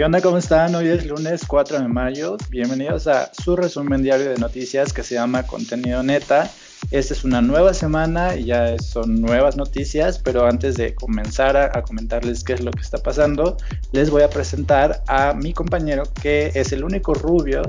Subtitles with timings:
[0.00, 0.22] ¿Qué onda?
[0.22, 0.74] ¿Cómo están?
[0.74, 2.38] Hoy es lunes 4 de mayo.
[2.48, 6.50] Bienvenidos a su resumen diario de noticias que se llama Contenido Neta.
[6.90, 11.82] Esta es una nueva semana y ya son nuevas noticias, pero antes de comenzar a,
[11.82, 13.58] comentarles qué es lo que está pasando,
[13.92, 17.60] les voy a presentar a mi compañero que es el único rubio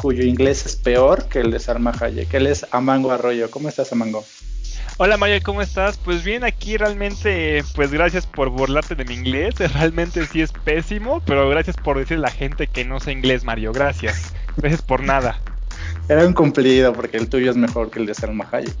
[0.00, 2.32] cuyo inglés es peor que el de Salma Hayek.
[2.32, 3.50] Él es Amango Arroyo.
[3.50, 4.24] ¿Cómo estás, Amango?
[4.96, 5.98] Hola Mario, ¿cómo estás?
[5.98, 9.56] Pues bien, aquí realmente, pues gracias por burlarte de mi inglés.
[9.74, 13.42] Realmente sí es pésimo, pero gracias por decirle a la gente que no sé inglés,
[13.42, 13.72] Mario.
[13.72, 14.32] Gracias.
[14.56, 15.40] Gracias por nada.
[16.08, 18.76] Era un cumplido porque el tuyo es mejor que el de Salma Hayek.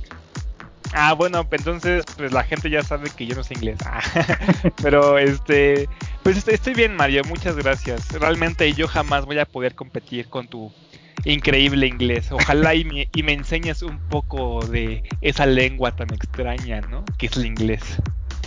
[0.92, 3.78] Ah, bueno, entonces pues la gente ya sabe que yo no sé inglés.
[3.84, 4.00] Ah,
[4.82, 5.88] pero este,
[6.22, 7.24] pues estoy, estoy bien, Mario.
[7.24, 8.08] Muchas gracias.
[8.12, 10.72] Realmente yo jamás voy a poder competir con tu
[11.24, 12.30] increíble inglés.
[12.30, 17.04] Ojalá y me, y me enseñes un poco de esa lengua tan extraña, ¿no?
[17.18, 17.98] Que es el inglés.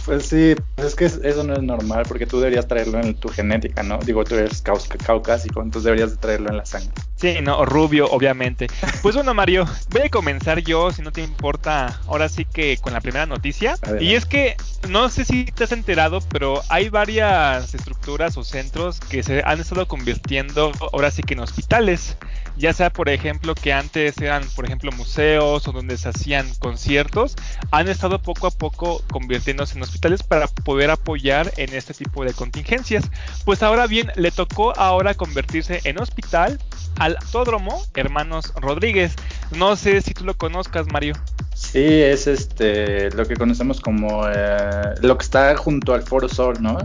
[0.08, 3.28] Pues sí, pues es que eso no es normal porque tú deberías traerlo en tu
[3.28, 4.00] genética, ¿no?
[4.00, 4.64] Digo, tú eres
[5.06, 6.94] caucásico, entonces deberías traerlo en la sangre.
[7.18, 8.68] Sí, no, rubio, obviamente.
[9.02, 12.94] Pues bueno, Mario, voy a comenzar yo, si no te importa, ahora sí que con
[12.94, 13.76] la primera noticia.
[14.00, 14.56] Y es que,
[14.88, 19.60] no sé si te has enterado, pero hay varias estructuras o centros que se han
[19.60, 22.16] estado convirtiendo ahora sí que en hospitales
[22.58, 27.36] ya sea por ejemplo que antes eran por ejemplo museos o donde se hacían conciertos,
[27.72, 32.34] han estado poco a poco convirtiéndose en hospitales para poder apoyar en este tipo de
[32.34, 33.06] contingencias.
[33.46, 36.60] Pues ahora bien, le tocó ahora convertirse en hospital
[37.00, 39.14] al Autódromo Hermanos Rodríguez.
[39.56, 41.14] No sé si tú lo conozcas, Mario.
[41.54, 46.58] Sí, es este lo que conocemos como eh, lo que está junto al Foro Sol,
[46.62, 46.78] ¿no?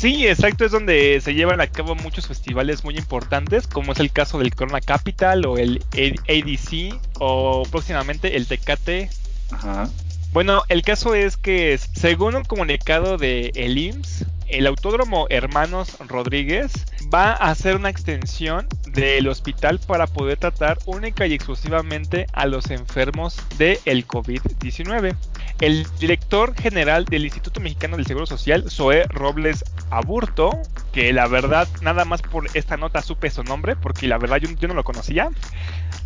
[0.00, 4.10] Sí, exacto, es donde se llevan a cabo muchos festivales muy importantes, como es el
[4.10, 9.10] caso del Corona Capital o el ADC o próximamente el Tecate.
[9.50, 9.90] Ajá.
[10.32, 16.72] Bueno, el caso es que según un comunicado de el IMSS, el Autódromo Hermanos Rodríguez
[17.12, 22.70] va a hacer una extensión del hospital para poder tratar única y exclusivamente a los
[22.70, 25.14] enfermos del el COVID-19.
[25.60, 30.52] El director general del Instituto Mexicano del Seguro Social, Zoé Robles Aburto,
[30.90, 34.68] que la verdad nada más por esta nota supe su nombre, porque la verdad yo
[34.68, 35.28] no lo conocía,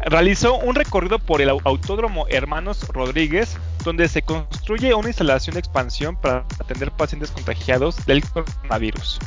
[0.00, 6.16] realizó un recorrido por el Autódromo Hermanos Rodríguez, donde se construye una instalación de expansión
[6.20, 9.20] para atender pacientes contagiados del coronavirus.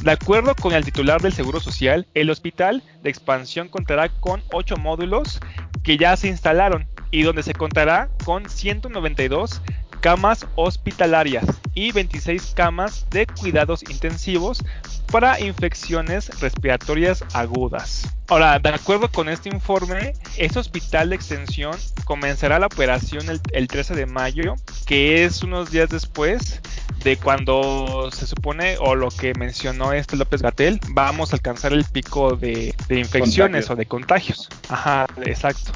[0.00, 4.78] De acuerdo con el titular del Seguro Social, el hospital de expansión contará con 8
[4.78, 5.40] módulos
[5.82, 9.62] que ya se instalaron y donde se contará con 192
[10.00, 14.64] camas hospitalarias y 26 camas de cuidados intensivos
[15.10, 18.08] para infecciones respiratorias agudas.
[18.28, 21.74] Ahora, de acuerdo con este informe, este hospital de extensión
[22.04, 24.54] comenzará la operación el, 13 de mayo,
[24.86, 26.60] que es unos días después
[27.02, 31.84] de cuando se supone, o lo que mencionó este López Gatel, vamos a alcanzar el
[31.84, 34.48] pico de, infecciones o de contagios.
[34.68, 35.72] Ajá, exacto.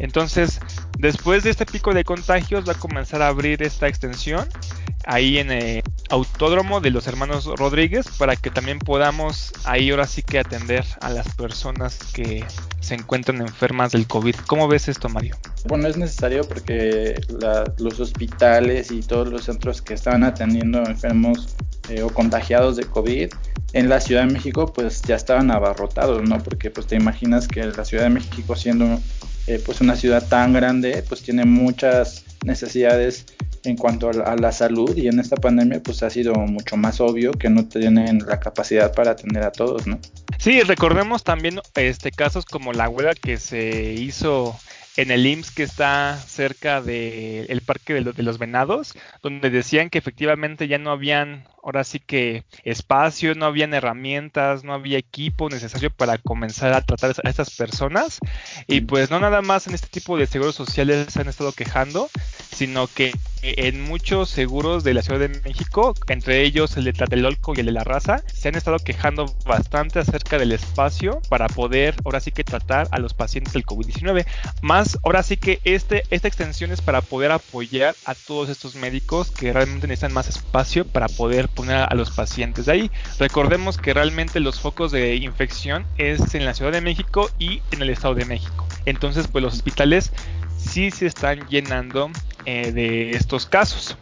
[0.00, 0.60] Entonces,
[0.98, 4.48] después de este pico de contagios va a comenzar a abrir esta extensión
[5.04, 10.22] ahí en el autódromo de los hermanos Rodríguez para que también podamos ahí ahora sí
[10.22, 12.44] que atender a las personas que
[12.80, 14.34] se encuentran enfermas del COVID.
[14.46, 15.36] ¿Cómo ves esto, Mario?
[15.66, 17.20] Bueno, es necesario porque
[17.78, 21.56] los hospitales y todos los centros que estaban atendiendo enfermos
[21.88, 23.30] eh, o contagiados de COVID
[23.72, 26.38] en la Ciudad de México pues ya estaban abarrotados, ¿no?
[26.38, 28.98] Porque pues te imaginas que la Ciudad de México siendo
[29.50, 33.26] eh, pues una ciudad tan grande pues tiene muchas necesidades
[33.64, 37.32] en cuanto a la salud y en esta pandemia pues ha sido mucho más obvio
[37.32, 39.98] que no tienen la capacidad para atender a todos, ¿no?
[40.38, 44.56] Sí, recordemos también este casos como la huelga que se hizo
[44.96, 49.98] en el IMSS que está cerca del parque de, de, los venados, donde decían que
[49.98, 55.90] efectivamente ya no habían ahora sí que espacio, no habían herramientas, no había equipo necesario
[55.90, 58.18] para comenzar a tratar a estas personas.
[58.66, 62.08] Y pues no nada más en este tipo de seguros sociales se han estado quejando,
[62.54, 63.12] sino que
[63.42, 67.66] en muchos seguros de la Ciudad de México, entre ellos el de Tlatelolco y el
[67.66, 72.32] de la Raza, se han estado quejando bastante acerca del espacio para poder ahora sí
[72.32, 74.26] que tratar a los pacientes del COVID-19.
[74.62, 79.30] Más ahora sí que este, esta extensión es para poder apoyar a todos estos médicos
[79.30, 82.90] que realmente necesitan más espacio para poder poner a los pacientes de ahí.
[83.18, 87.82] Recordemos que realmente los focos de infección es en la Ciudad de México y en
[87.82, 88.66] el Estado de México.
[88.86, 90.12] Entonces, pues los hospitales
[90.56, 92.10] sí se están llenando
[92.44, 93.96] eh, de estos casos.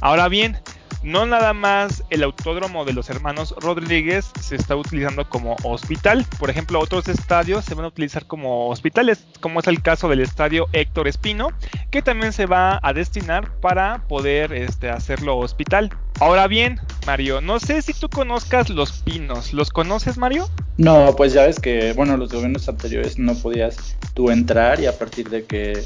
[0.00, 0.58] Ahora bien,
[1.02, 6.26] no nada más el autódromo de los hermanos Rodríguez se está utilizando como hospital.
[6.38, 10.20] Por ejemplo, otros estadios se van a utilizar como hospitales, como es el caso del
[10.20, 11.48] estadio Héctor Espino,
[11.90, 15.90] que también se va a destinar para poder este, hacerlo hospital.
[16.20, 17.40] Ahora bien, Mario.
[17.40, 19.52] No sé si tú conozcas Los Pinos.
[19.52, 20.48] ¿Los conoces, Mario?
[20.76, 24.96] No, pues ya ves que, bueno, los gobiernos anteriores no podías tú entrar y a
[24.96, 25.82] partir de que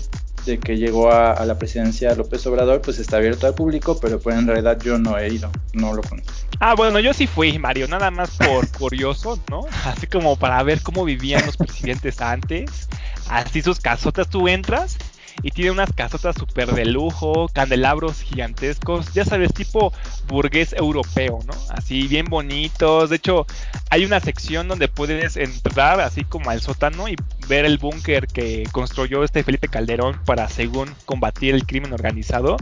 [0.47, 4.37] de que llegó a, la presidencia López Obrador, pues está abierto al público, pero pues
[4.37, 6.33] en realidad yo no he ido, no lo conozco.
[6.61, 9.67] Ah, bueno, yo sí fui, Mario, nada más por curioso, ¿no?
[9.85, 12.89] Así como para ver cómo vivían los presidentes antes.
[13.29, 14.97] Así sus casotas tú entras
[15.43, 19.93] y tiene unas casotas súper de lujo, candelabros gigantescos, ya sabes, tipo
[20.29, 21.55] burgués europeo, ¿no?
[21.71, 23.11] Así bien bonitos.
[23.11, 23.47] De hecho,
[23.91, 27.17] hay una sección donde puedes entrar así como al sótano y
[27.49, 32.57] ver el búnker que construyó este Felipe Calderón para, según, combatir el crimen organizado,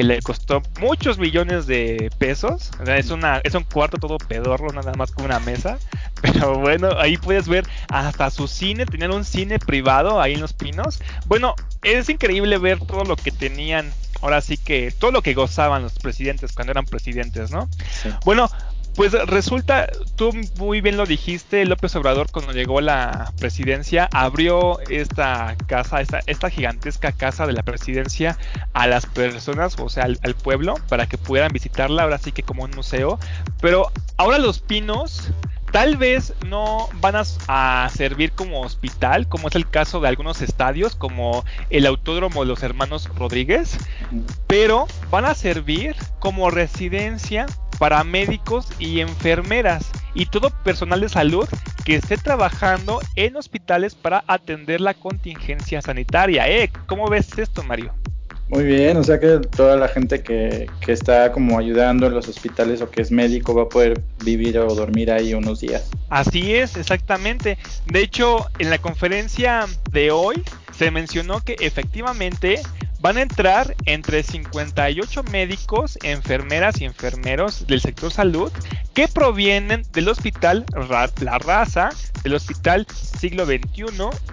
[0.00, 2.70] que le costó muchos millones de pesos.
[2.80, 5.78] O sea, es, una, es un cuarto todo pedorro, nada más con una mesa.
[6.22, 10.54] Pero bueno, ahí puedes ver hasta su cine, tenían un cine privado ahí en Los
[10.54, 11.02] Pinos.
[11.26, 13.92] Bueno, es increíble ver todo lo que tenían,
[14.22, 17.68] ahora sí que todo lo que gozaban los presidentes cuando eran presidentes, ¿no?
[18.24, 18.50] Bueno,
[18.94, 24.80] pues resulta, tú muy bien lo dijiste, López Obrador cuando llegó a la presidencia abrió
[24.88, 28.36] esta casa, esta, esta gigantesca casa de la presidencia
[28.72, 32.42] a las personas, o sea, al, al, pueblo, para que puedan visitarla, ahora sí que
[32.42, 33.18] como un museo.
[33.60, 35.30] Pero ahora los pinos
[35.72, 40.96] Tal vez no van a, servir como hospital, como es el caso de algunos estadios,
[40.96, 43.78] como el Autódromo de los Hermanos Rodríguez,
[44.48, 47.46] pero van a servir como residencia
[47.80, 51.48] para médicos y enfermeras y todo personal de salud
[51.82, 56.46] que esté trabajando en hospitales para atender la contingencia sanitaria.
[56.46, 56.70] ¿Eh?
[56.86, 57.94] ¿Cómo ves esto, Mario?
[58.50, 62.28] Muy bien, o sea que toda la gente que, que, está como ayudando en los
[62.28, 65.88] hospitales o que es médico va a poder vivir o dormir ahí unos días.
[66.10, 67.56] Así es, exactamente.
[67.86, 70.42] De hecho, en la conferencia de hoy
[70.76, 72.60] se mencionó que efectivamente
[73.00, 78.52] van a entrar entre 58 médicos, enfermeras y enfermeros del sector salud
[78.94, 80.64] que provienen del Hospital
[81.20, 81.90] La Raza,
[82.22, 83.84] del Hospital Siglo XXI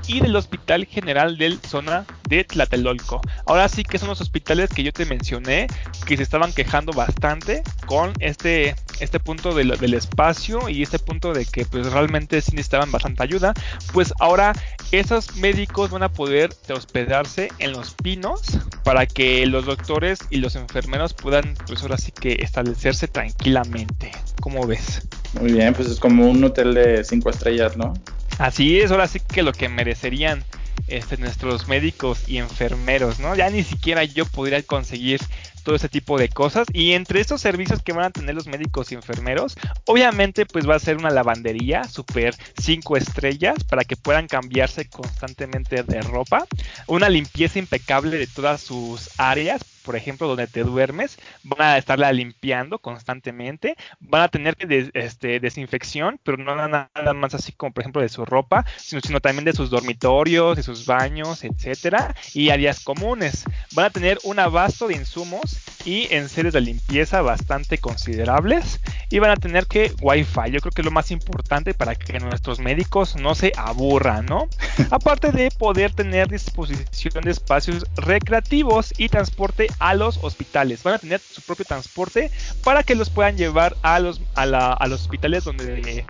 [0.07, 3.21] y del Hospital General del Zona de Tlatelolco.
[3.45, 5.67] Ahora sí que son los hospitales que yo te mencioné
[6.05, 11.45] que se estaban quejando bastante con este, este punto del, espacio y este punto de
[11.45, 13.53] que pues realmente sí necesitaban bastante ayuda.
[13.93, 14.53] Pues ahora
[14.91, 18.41] esos médicos van a poder hospedarse en los pinos
[18.83, 24.11] para que los doctores y los enfermeros puedan pues ahora sí que establecerse tranquilamente.
[24.41, 25.07] ¿Cómo ves?
[25.33, 27.93] Muy bien, pues es como un hotel de cinco estrellas, ¿no?
[28.39, 30.43] Así es, ahora sí que lo que merecerían
[30.87, 33.35] este, nuestros médicos y enfermeros, ¿no?
[33.35, 35.19] Ya ni siquiera yo podría conseguir
[35.63, 36.65] todo ese tipo de cosas.
[36.71, 40.75] Y entre estos servicios que van a tener los médicos y enfermeros, obviamente pues va
[40.75, 46.45] a ser una lavandería super 5 estrellas para que puedan cambiarse constantemente de ropa,
[46.87, 52.11] una limpieza impecable de todas sus áreas por ejemplo, donde te duermes, van a estarla
[52.11, 57.83] limpiando constantemente, van a tener que este, desinfección, pero no nada más así como por
[57.83, 62.49] ejemplo de su ropa, sino, sino también de sus dormitorios, de sus baños, etcétera, y
[62.49, 63.45] áreas comunes.
[63.71, 65.57] Van a tener un abasto de insumos
[65.87, 70.51] y en series de limpieza bastante considerables y van a tener que Wi-Fi.
[70.51, 74.49] Yo creo que es lo más importante para que nuestros médicos no se aburran, ¿no?
[74.91, 80.83] Aparte de poder tener disposición de espacios recreativos y transporte a los hospitales.
[80.83, 82.31] Van a tener su propio transporte
[82.65, 84.45] para que los puedan llevar a los, a,
[84.89, 86.05] los hospitales donde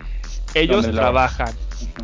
[0.54, 1.54] ellos trabajan.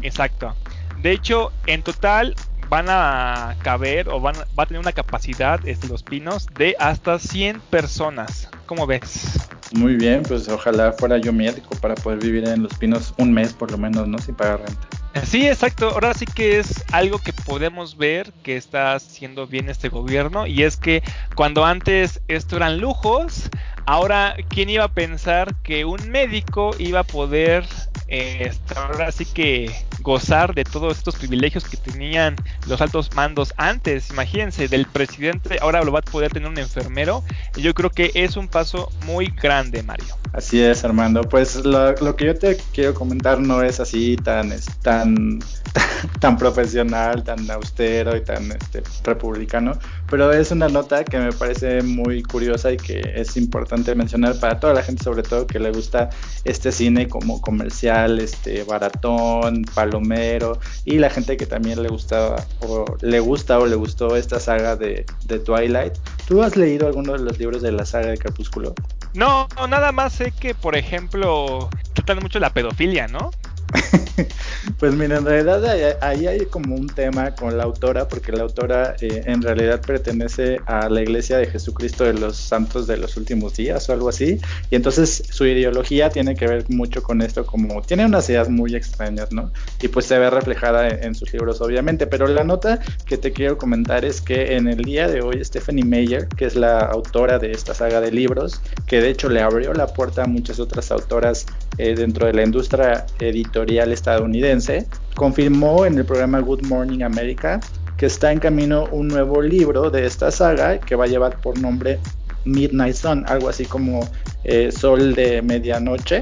[0.03, 0.55] Exacto.
[1.03, 2.37] De hecho, en total
[2.75, 7.21] van a caber o van, va a tener una capacidad este, los pinos de hasta
[7.21, 8.49] 100 personas.
[8.67, 9.49] ¿Cómo ves?
[9.71, 13.53] Muy bien, pues ojalá fuera yo médico para poder vivir en Los Pinos un mes
[13.53, 14.19] por lo menos, ¿no?
[14.19, 14.89] Sin pagar renta.
[15.25, 15.91] Sí, exacto.
[15.91, 20.65] Ahora sí que es algo que podemos ver que está haciendo bien este gobierno y
[20.65, 21.05] es que
[21.37, 23.51] cuando antes esto eran lujos,
[23.87, 27.65] ahora ¿quién iba a pensar que un médico iba a poder
[28.09, 29.71] eh, ahora sí que
[30.05, 32.37] gozar de todos estos privilegios que tenían
[32.69, 34.11] los altos mandos antes.
[34.11, 37.25] Imagínense, del presidente ahora lo va a poder tener un enfermero.
[37.57, 40.15] Yo creo que es un paso muy grande, Mario.
[40.35, 41.23] Así es, Armando.
[41.23, 45.39] Pues lo, que yo te quiero comentar no es así tan, tan,
[46.21, 49.79] tan profesional, tan austero y tan este, republicano,
[50.11, 54.59] pero es una nota que me parece muy curiosa y que es importante mencionar para
[54.59, 56.11] toda la gente, sobre todo que le gusta
[56.43, 62.85] este cine como comercial, este baratón, palomero y la gente que también le gustaba o
[63.03, 65.93] le gusta o le gustó esta saga de, de Twilight.
[66.27, 68.75] ¿Tú has leído alguno de los libros de la saga de Crepúsculo?
[69.15, 73.31] No, nada más sé que, por ejemplo, tratan mucho la pedofilia, ¿no?
[74.79, 78.95] pues mira, en realidad ahí hay como un tema con la autora, porque la autora
[79.01, 83.57] eh, en realidad pertenece a la Iglesia de Jesucristo de los Santos de los Últimos
[83.57, 84.41] Días o algo así,
[84.71, 88.75] y entonces su ideología tiene que ver mucho con esto, como tiene unas ideas muy
[88.75, 89.51] extrañas, ¿no?
[89.81, 93.57] Y pues se ve reflejada en, sus libros, obviamente, pero la nota que te quiero
[93.59, 97.53] comentar es que en el día de hoy Stephanie Meyer, que es la autora de
[97.53, 101.47] esta saga de libros, que de hecho le abrió la puerta a muchas otras autoras
[101.79, 107.61] eh, dentro de la industria editorial estadounidense, confirmó en el programa Good Morning America
[107.97, 111.59] que está en camino un nuevo libro de esta saga que va a llevar por
[111.59, 112.01] nombre
[112.45, 114.07] Midnight Sun, algo así como
[114.45, 116.21] eh, Sol de Medianoche,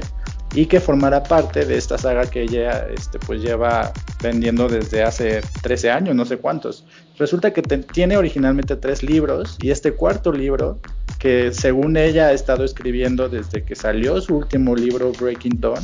[0.55, 5.41] y que formará parte de esta saga que ella este, pues lleva vendiendo desde hace
[5.63, 6.85] 13 años, no sé cuántos.
[7.17, 10.79] Resulta que tiene originalmente tres libros y este cuarto libro,
[11.17, 15.83] que según ella ha estado escribiendo desde que salió su último libro Breaking Dawn,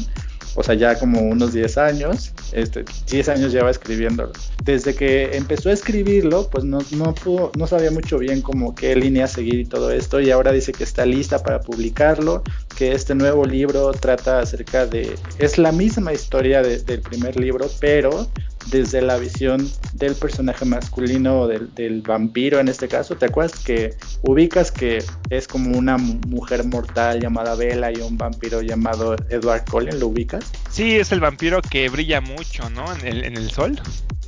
[0.56, 4.32] o sea, ya como unos 10 años, este, 10 años lleva escribiéndolo.
[4.64, 8.96] Desde que empezó a escribirlo, pues no, no, pudo, no sabía mucho bien como qué
[8.96, 12.44] línea seguir y todo esto, y ahora dice que está lista para publicarlo,
[12.78, 18.28] que este nuevo libro trata acerca de, es la misma historia del primer libro, pero
[18.70, 23.16] desde la visión del personaje masculino o del, del, vampiro en este caso.
[23.16, 28.62] ¿Te acuerdas que ubicas que es como una mujer mortal llamada Bella y un vampiro
[28.62, 30.00] llamado Edward Cullen?
[30.00, 30.46] ¿Lo ubicas?
[30.70, 32.86] Sí, es el vampiro que brilla mucho, ¿no?
[32.94, 33.80] En el, en el sol.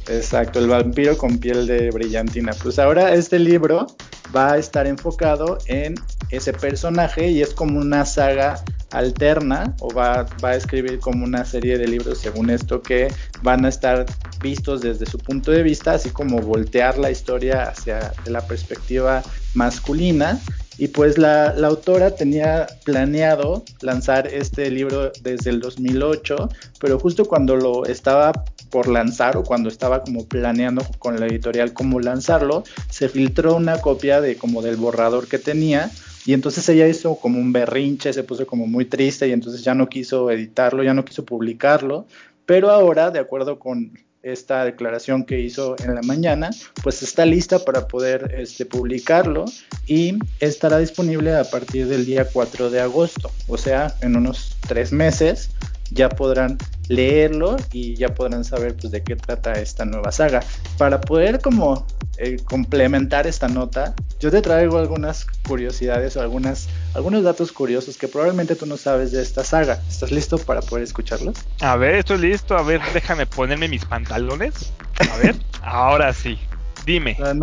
[0.08, 2.54] Exacto, el vampiro con piel de brillantina.
[2.62, 3.88] Pues ahora este libro
[4.36, 5.96] va a estar enfocado en
[6.30, 11.46] ese personaje y es como una saga alterna o va, va, a escribir como una
[11.46, 13.08] serie de libros según esto que
[13.42, 14.06] van a estar
[14.42, 20.40] vistos desde su punto de vista, así como voltear la historia hacia la perspectiva masculina.
[20.78, 27.26] Y pues la, la autora tenía planeado lanzar este libro desde el 2008, pero justo
[27.26, 28.32] cuando lo estaba
[28.72, 33.80] por lanzar o cuando estaba como planeando con la editorial cómo lanzarlo, se filtró una
[33.80, 35.92] copia de como del borrador que tenía
[36.26, 39.74] y entonces ella hizo como un berrinche, se puso como muy triste y entonces ya
[39.74, 42.06] no quiso editarlo, ya no quiso publicarlo,
[42.46, 43.92] pero ahora, de acuerdo con
[44.24, 46.52] esta declaración que hizo en la mañana,
[46.84, 49.46] pues está lista para poder este, publicarlo
[49.88, 54.92] y estará disponible a partir del día 4 de agosto, o sea, en unos tres
[54.92, 55.50] meses
[55.92, 56.58] ya podrán
[56.92, 60.42] leerlo y ya podrán saber pues de qué trata esta nueva saga.
[60.78, 67.24] Para poder como eh, complementar esta nota, yo te traigo algunas curiosidades o algunas, algunos
[67.24, 69.82] datos curiosos que probablemente tú no sabes de esta saga.
[69.88, 71.38] ¿Estás listo para poder escucharlos?
[71.62, 72.58] A ver, estoy listo.
[72.58, 74.74] A ver, déjame ponerme mis pantalones.
[75.00, 76.38] A ver, ahora sí.
[76.86, 77.16] Dime.
[77.20, 77.34] Nada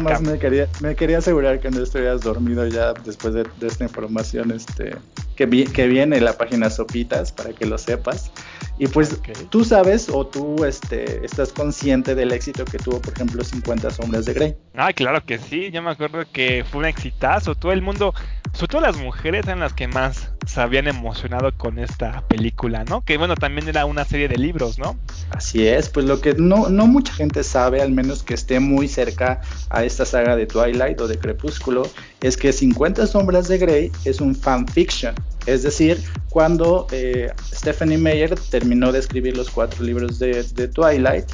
[0.00, 4.50] más, me, quería, me quería asegurar que no estuvieras dormido ya después de, esta información
[4.50, 4.96] este,
[5.36, 8.30] que, que viene en la página Sopitas, para que lo sepas.
[8.78, 9.20] Y pues
[9.50, 14.24] tú sabes o tú este, estás consciente del éxito que tuvo, por ejemplo, 50 sombras
[14.24, 14.56] de Grey.
[14.74, 15.70] Ah, claro que sí.
[15.70, 17.54] Yo me acuerdo que fue un exitazo.
[17.54, 18.14] Todo el mundo,
[18.52, 23.02] sobre todo las mujeres, eran las que más se habían emocionado con esta película, ¿no?
[23.02, 24.98] Que bueno, también era una serie de libros, ¿no?
[25.30, 28.88] Así es, pues lo que no, no mucha gente sabe, al menos que esté muy
[28.88, 31.88] cerca a esta saga de Twilight o de Crepúsculo,
[32.22, 35.14] es que 50 sombras de Grey es un fanfiction,
[35.46, 36.00] es decir,
[36.30, 41.26] cuando eh, Stephanie Meyer terminó de escribir los cuatro libros de, Twilight,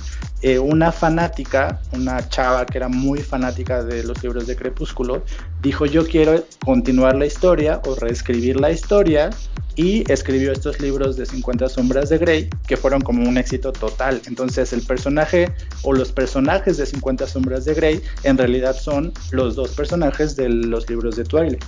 [0.43, 5.23] eh, una fanática, una chava que era muy fanática de los libros de Crepúsculo,
[5.61, 9.31] dijo yo quiero continuar la historia o reescribir la historia
[9.79, 14.21] y escribió estos libros de 50 sombras de Grey que fueron como un éxito total.
[14.27, 19.55] Entonces el personaje o los personajes de 50 sombras de Grey en realidad son los
[19.55, 21.65] dos personajes de los libros de Twilight.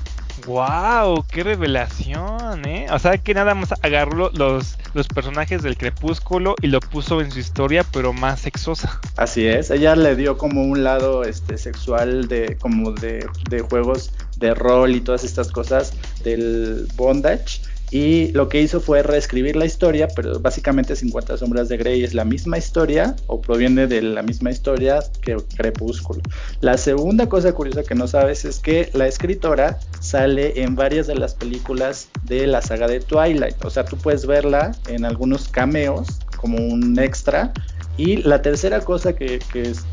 [0.46, 1.24] ¡Wow!
[1.30, 2.64] ¡Qué revelación!
[2.66, 2.88] ¿eh?
[2.90, 7.30] O sea que nada más agarró los, los personajes del crepúsculo y lo puso en
[7.30, 9.00] su historia, pero más sexosa.
[9.16, 14.12] Así es, ella le dio como un lado este, sexual de, como de, de juegos
[14.38, 15.92] de rol y todas estas cosas
[16.24, 21.76] del bondage y lo que hizo fue reescribir la historia, pero básicamente 50 sombras de
[21.76, 26.22] Grey es la misma historia o proviene de la misma historia que Crepúsculo.
[26.60, 31.16] La segunda cosa curiosa que no sabes es que la escritora sale en varias de
[31.16, 36.08] las películas de la saga de Twilight, o sea, tú puedes verla en algunos cameos
[36.36, 37.52] como un extra
[37.96, 39.40] y la tercera cosa que,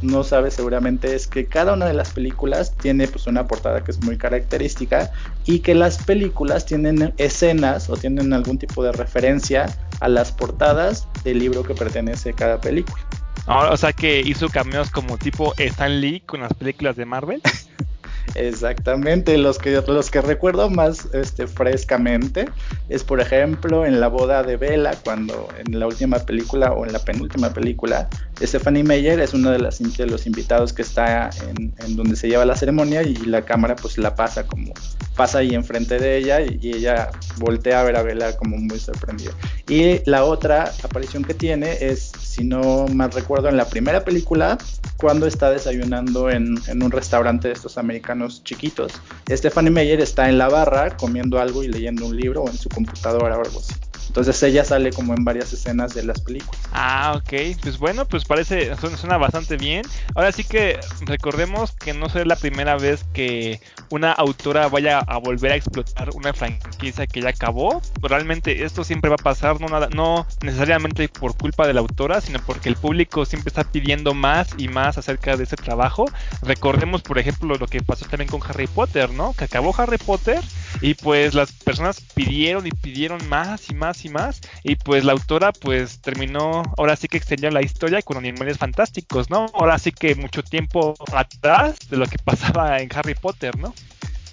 [0.02, 3.92] no sabes seguramente es que cada una de las películas tiene pues una portada que
[3.92, 5.12] es muy característica
[5.46, 9.66] y que las películas tienen escenas o tienen algún tipo de referencia
[10.00, 13.04] a las portadas del libro que pertenece a cada película.
[13.46, 17.42] Ah, o sea que hizo cameos como tipo Stan Lee con las películas de Marvel.
[18.38, 22.46] Exactamente, los que, los que recuerdo más este, frescamente
[22.88, 26.94] es, por ejemplo, en la boda de Bella, cuando en la última película o en
[26.94, 28.08] la penúltima película,
[28.42, 33.02] Stephanie Meyer es uno de, los invitados que está en, donde se lleva la ceremonia
[33.02, 34.74] y la cámara pues la pasa como,
[35.16, 39.32] pasa ahí enfrente de ella y, ella voltea a ver a Bella como muy sorprendida.
[39.68, 44.58] Y la otra aparición que tiene es, si no mal recuerdo, en la primera película,
[44.98, 48.94] cuando está desayunando en, en un restaurante de estos americanos chiquitos.
[49.30, 52.70] Stephanie Meyer está en la barra comiendo algo y leyendo un libro o en su
[52.70, 53.74] computadora o algo así.
[54.18, 56.60] Entonces ella sale como en varias escenas de las películas.
[56.74, 57.56] Ah, ok.
[57.62, 59.86] Pues bueno, pues parece, suena, bastante bien.
[60.16, 65.20] Ahora sí que recordemos que no será la primera vez que una autora vaya a
[65.20, 67.80] volver a explotar una franquicia que ya acabó.
[68.02, 72.20] Realmente esto siempre va a pasar, no, nada, no necesariamente por culpa de la autora,
[72.20, 76.06] sino porque el público siempre está pidiendo más y más acerca de ese trabajo.
[76.42, 79.34] Recordemos, por ejemplo, lo que pasó también con Harry Potter, ¿no?
[79.34, 80.42] Que acabó Harry Potter
[80.82, 84.42] y pues las personas pidieron y pidieron más y más y más.
[84.64, 89.30] Y pues la autora pues terminó, ahora sí que extendió la historia con animales fantásticos,
[89.30, 89.48] ¿no?
[89.54, 93.74] Ahora sí que mucho tiempo atrás de lo que pasaba en Harry Potter, ¿no?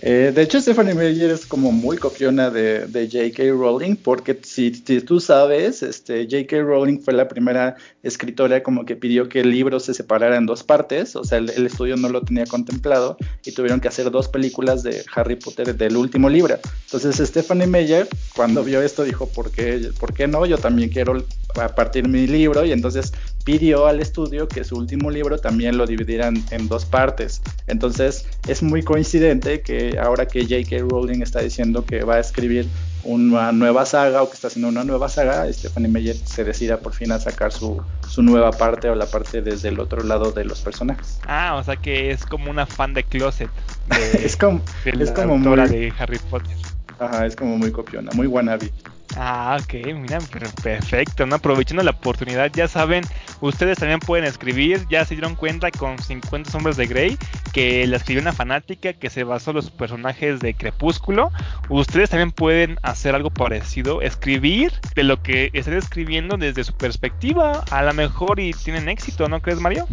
[0.07, 3.43] Eh, de hecho, Stephanie Meyer es como muy copiona de, J.K.
[3.53, 6.61] Rowling, porque si, tú sabes, este, J.K.
[6.61, 10.63] Rowling fue la primera escritora como que pidió que el libro se separara en dos
[10.63, 14.83] partes, o sea, el, estudio no lo tenía contemplado y tuvieron que hacer dos películas
[14.83, 16.59] de Harry Potter del último libro.
[16.85, 18.07] Entonces, Stephanie Meyer,
[18.37, 20.45] cuando vio esto, dijo, ¿por qué, ¿por qué no?
[20.45, 23.13] Yo también quiero partir mi libro y entonces
[23.45, 27.43] pidió al estudio que su último libro también lo dividieran en dos partes.
[27.67, 30.85] Entonces, es muy coincidente que ahora que J.K.
[30.89, 32.67] Rowling está diciendo que va a escribir
[33.05, 36.95] una nueva saga o que está haciendo una nueva saga, Stephanie Meyer se decida por
[36.95, 40.45] fin a sacar su, su nueva parte o la parte desde el otro lado de
[40.45, 41.19] los personajes.
[41.27, 43.51] Ah, o sea que es como una fan de Closet.
[44.23, 46.57] es como, es como muy, de Harry Potter.
[46.99, 48.71] Ajá, es como muy copiona, muy wannabe.
[49.17, 50.19] Ah, ok, mira,
[50.63, 51.37] perfecto, ¿no?
[51.37, 53.05] Aprovechando la oportunidad, ya saben,
[53.41, 57.19] ustedes también pueden escribir, ya se dieron cuenta con 50 sombras de Grey
[57.53, 61.31] que la escribió una fanática que se basó en los personajes de Crepúsculo.
[61.69, 67.63] Ustedes también pueden hacer algo parecido, escribir de lo que estén escribiendo desde su perspectiva,
[67.71, 69.87] a lo mejor y tienen éxito, ¿no crees, Mario?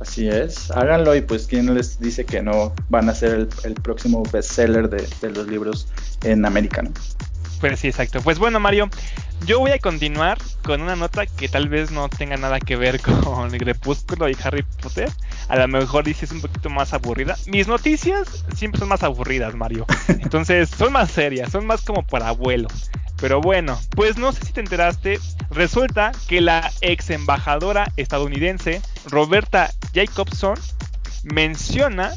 [0.00, 4.22] Así es, háganlo y pues quién les dice que no van a ser el, próximo
[4.32, 5.86] bestseller de, de los libros
[6.24, 6.82] en América.
[7.62, 8.20] Pues sí, exacto.
[8.22, 8.90] Pues bueno, Mario,
[9.46, 13.00] yo voy a continuar con una nota que tal vez no tenga nada que ver
[13.22, 15.08] con Crepúsculo y Harry Potter.
[15.46, 17.36] A lo mejor dices un poquito más aburrida.
[17.46, 19.86] Mis noticias siempre son más aburridas, Mario.
[20.08, 22.66] Entonces, son más serias, son más como para abuelo.
[23.20, 25.20] Pero bueno, pues no sé si te enteraste,
[25.52, 30.58] resulta que la ex embajadora estadounidense Roberta Jacobson
[31.22, 32.12] menciona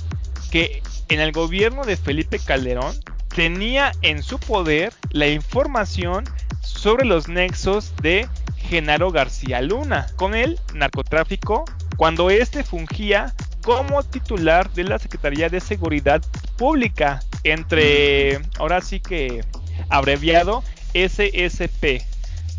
[0.49, 2.95] que en el gobierno de Felipe Calderón
[3.35, 6.23] tenía en su poder la información
[6.61, 11.65] sobre los nexos de Genaro García Luna con el narcotráfico
[11.97, 16.21] cuando éste fungía como titular de la Secretaría de Seguridad
[16.57, 19.43] Pública entre, ahora sí que
[19.89, 22.01] abreviado, SSP,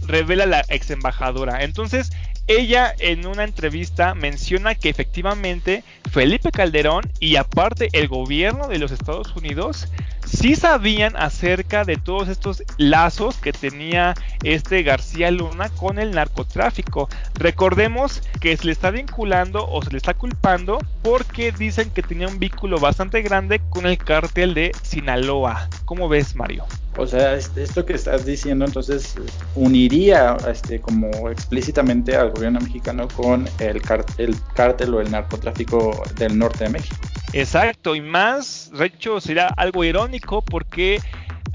[0.06, 1.64] revela la ex embajadora.
[1.64, 2.10] Entonces,
[2.48, 8.92] ella en una entrevista menciona que efectivamente Felipe Calderón y aparte el gobierno de los
[8.92, 9.88] Estados Unidos
[10.26, 17.08] sí sabían acerca de todos estos lazos que tenía este García Luna con el narcotráfico.
[17.34, 22.28] Recordemos que se le está vinculando o se le está culpando porque dicen que tenía
[22.28, 25.68] un vínculo bastante grande con el cártel de Sinaloa.
[25.84, 26.64] ¿Cómo ves, Mario?
[26.98, 29.14] O sea, esto que estás diciendo entonces
[29.54, 33.82] uniría este, como explícitamente al gobierno mexicano con el,
[34.18, 36.96] el cártel o el narcotráfico del norte de México.
[37.32, 41.00] Exacto, y más, de hecho, será algo irónico porque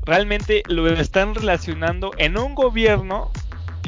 [0.05, 3.31] realmente lo están relacionando en un gobierno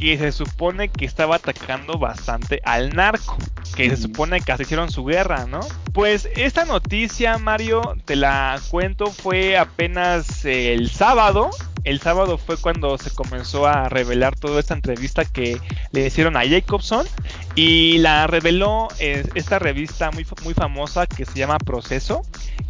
[0.03, 3.37] que se supone que estaba atacando bastante al narco,
[3.73, 5.61] que se supone que así hicieron su guerra, ¿no?
[5.93, 11.51] Pues esta noticia, Mario, te la cuento, fue apenas el sábado.
[11.85, 15.57] El sábado fue cuando se comenzó a revelar toda esta entrevista que
[15.93, 17.07] le hicieron a Jacobson
[17.55, 22.23] y la reveló eh, esta revista muy, muy famosa que se llama Proceso,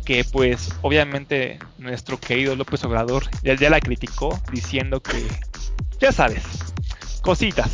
[0.06, 5.28] que pues obviamente nuestro querido López Obrador ya, ya la criticó diciendo que,
[6.00, 6.44] ya sabes,
[7.24, 7.72] cositas.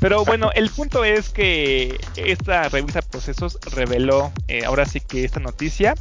[0.00, 5.40] Pero bueno, el punto es que esta revista Procesos reveló eh, ahora sí que esta
[5.40, 5.94] noticia.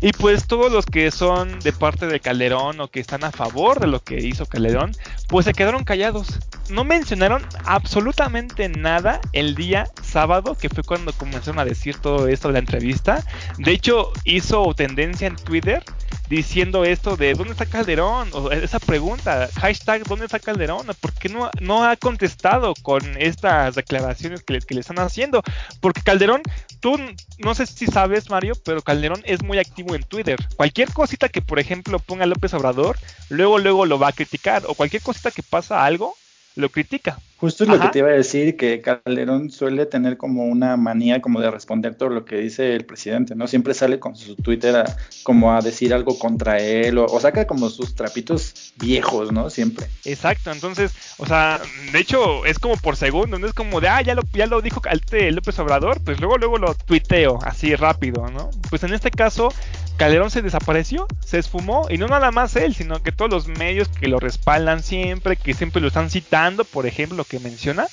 [0.00, 3.78] Y pues todos los que son de parte de Calderón o que están a favor
[3.78, 4.92] de lo que hizo Calderón,
[5.28, 6.40] pues se quedaron callados.
[6.70, 12.48] No mencionaron absolutamente nada el día sábado, que fue cuando comenzaron a decir todo esto
[12.48, 13.22] de la entrevista.
[13.58, 15.84] De hecho, hizo tendencia en Twitter
[16.28, 18.28] diciendo esto de ¿dónde está Calderón?
[18.32, 20.86] O esa pregunta, hashtag ¿dónde está Calderón?
[21.00, 25.42] ¿Por qué no, no ha contestado con estas declaraciones que le, que le están haciendo?
[25.80, 26.42] Porque Calderón,
[26.80, 26.98] tú
[27.38, 30.38] no sé si sabes Mario, pero Calderón es muy activo en Twitter.
[30.56, 34.62] Cualquier cosita que por ejemplo ponga López Obrador, luego luego lo va a criticar.
[34.66, 36.14] O cualquier cosita que pasa algo,
[36.58, 37.18] lo critica.
[37.36, 41.22] Justo es lo que te iba a decir, que Calderón suele tener como una manía
[41.22, 43.46] como de responder todo lo que dice el presidente, ¿no?
[43.46, 47.70] Siempre sale con su Twitter a, como a decir algo contra él, o, saca como
[47.70, 49.50] sus trapitos viejos, ¿no?
[49.50, 49.86] Siempre.
[50.04, 51.60] Exacto, entonces, o sea,
[51.92, 54.60] de hecho es como por segundo, no es como de, ah, ya lo, ya lo
[54.60, 54.82] dijo
[55.30, 58.50] López Obrador, pues luego, luego lo tuiteo así rápido, ¿no?
[58.68, 59.52] Pues en este caso,
[59.98, 63.88] Calderón se desapareció, se esfumó, y no nada más él, sino que todos los medios
[63.88, 67.88] que lo respaldan siempre, que siempre lo están citando, por ejemplo, que menciona,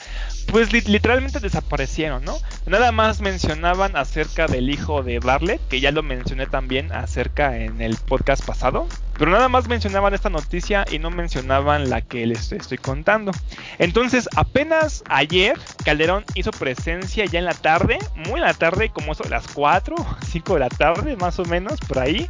[0.52, 2.38] pues literalmente desaparecieron, ¿no?
[2.66, 7.82] Nada más mencionaban acerca del hijo de Barlett, que ya lo mencioné también acerca en
[7.82, 12.52] el podcast pasado, pero nada más mencionaban esta noticia y no mencionaban la que les
[12.52, 13.32] estoy contando.
[13.80, 19.14] Entonces, apenas ayer Calderón hizo presencia ya en la tarde, muy en la tarde, como
[19.14, 19.96] eso, las 4,
[20.28, 22.28] 5 de la tarde, más o menos, por ahí,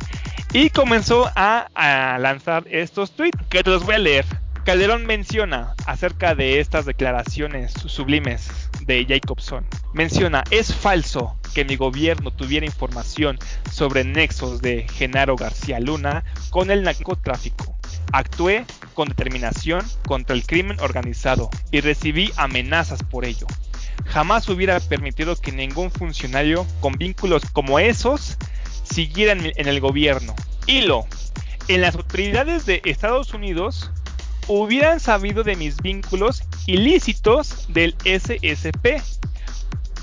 [0.53, 4.25] y comenzó a, a lanzar estos tweets que te los voy a leer.
[4.65, 8.49] Calderón menciona acerca de estas declaraciones sublimes
[8.81, 9.63] de Jacobson.
[9.93, 13.37] Menciona, es falso que mi gobierno tuviera información
[13.71, 17.77] sobre nexos de Genaro García Luna con el narcotráfico.
[18.11, 23.45] Actué con determinación contra el crimen organizado y recibí amenazas por ello.
[24.05, 28.35] Jamás hubiera permitido que ningún funcionario con vínculos como esos
[28.83, 30.33] siguiera en el gobierno.
[30.65, 31.05] Hilo.
[31.67, 33.91] En las autoridades de Estados Unidos
[34.47, 39.01] hubieran sabido de mis vínculos ilícitos del SSP.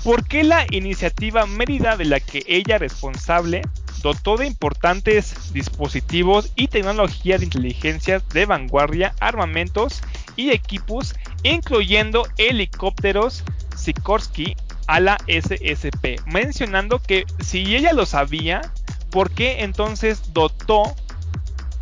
[0.03, 3.61] ¿Por qué la iniciativa Mérida de la que ella responsable
[4.01, 10.01] dotó de importantes dispositivos y tecnología de inteligencia de vanguardia, armamentos
[10.35, 13.45] y equipos, incluyendo helicópteros
[13.77, 14.55] Sikorsky
[14.87, 18.61] a la SSP, mencionando que si ella lo sabía,
[19.09, 20.83] ¿por qué entonces dotó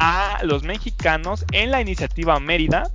[0.03, 2.89] a los mexicanos en la iniciativa Mérida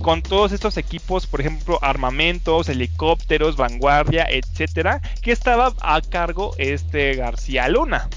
[0.00, 7.14] con todos estos equipos, por ejemplo, armamentos, helicópteros, vanguardia, etcétera, que estaba a cargo este
[7.14, 8.08] García Luna.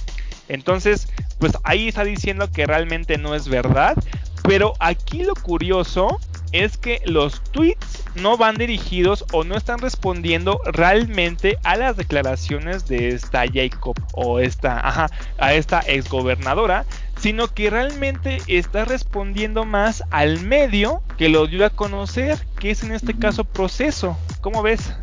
[0.48, 3.98] Entonces, pues ahí está diciendo que realmente no es verdad,
[4.44, 6.18] pero aquí lo curioso
[6.54, 12.88] es que los tweets no van dirigidos o no están respondiendo realmente a las declaraciones
[12.88, 16.86] de esta Jacob o esta, a esta exgobernadora,
[17.20, 22.84] sino que realmente está respondiendo más al medio que lo dio a conocer, que es
[22.84, 24.18] en este caso proceso.
[24.42, 24.94] ¿Cómo ves?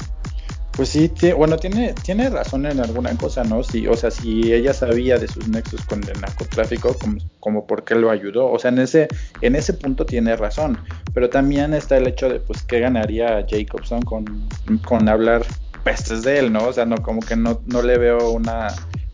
[0.73, 3.63] Pues sí, bueno, tiene, tiene razón en alguna cosa, ¿no?
[3.63, 7.85] Si, o sea, si ella sabía de sus nexos con el narcotráfico, como, como por
[7.85, 8.51] qué lo ayudó.
[8.51, 9.09] O sea, en ese,
[9.41, 10.79] en ese punto tiene razón.
[11.15, 14.47] Pero también está el hecho de, pues, qué ganaría Jacobson con,
[14.85, 15.47] con hablar
[15.83, 16.67] pestes de él, ¿no?
[16.67, 18.69] O sea, no, como que no, no le veo una,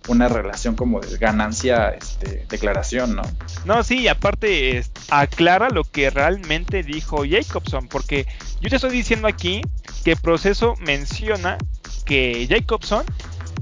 [0.08, 3.22] una relación como de ganancia, este, declaración, ¿no?
[3.64, 8.26] No, sí, aparte aclara lo que realmente dijo Jacobson, porque
[8.60, 9.62] yo te estoy diciendo aquí
[10.04, 11.58] que el proceso menciona
[12.04, 13.04] que Jacobson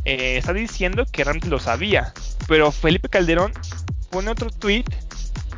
[0.04, 2.12] eh, está diciendo que realmente lo sabía,
[2.48, 3.52] pero Felipe Calderón
[4.10, 4.84] pone otro tweet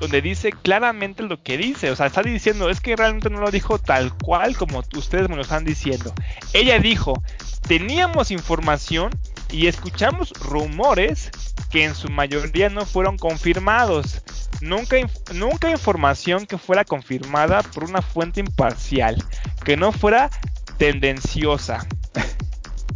[0.02, 3.52] donde dice claramente lo que dice, o sea, está diciendo, es que realmente no lo
[3.52, 6.12] dijo tal cual como ustedes me lo están diciendo.
[6.52, 7.22] Ella dijo,
[7.68, 9.12] teníamos información
[9.52, 11.30] y escuchamos rumores
[11.70, 14.22] que en su mayoría no fueron confirmados.
[14.60, 14.96] Nunca,
[15.34, 19.16] nunca información que fuera confirmada por una fuente imparcial,
[19.64, 20.30] que no fuera
[20.78, 21.86] tendenciosa.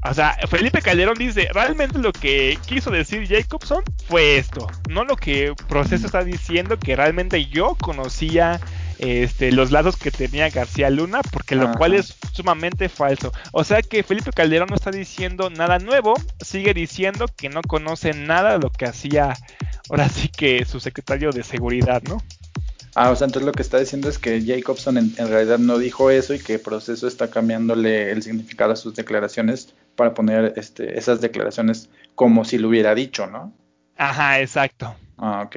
[0.08, 5.16] O sea, Felipe Calderón dice, realmente lo que quiso decir Jacobson fue esto, no lo
[5.16, 8.60] que Proceso está diciendo, que realmente yo conocía
[8.98, 13.32] este, los lazos que tenía García Luna, porque lo cual es sumamente falso.
[13.52, 18.12] O sea que Felipe Calderón no está diciendo nada nuevo, sigue diciendo que no conoce
[18.12, 19.34] nada de lo que hacía
[19.88, 22.22] ahora sí que su secretario de seguridad, ¿no?
[22.94, 26.10] Ah, o sea, entonces lo que está diciendo es que Jacobson en, realidad no dijo
[26.10, 30.98] eso y que el proceso está cambiándole el significado a sus declaraciones para poner este,
[30.98, 33.52] esas declaraciones como si lo hubiera dicho, ¿no?
[33.98, 34.94] Ajá, exacto.
[35.18, 35.56] Ah, ok.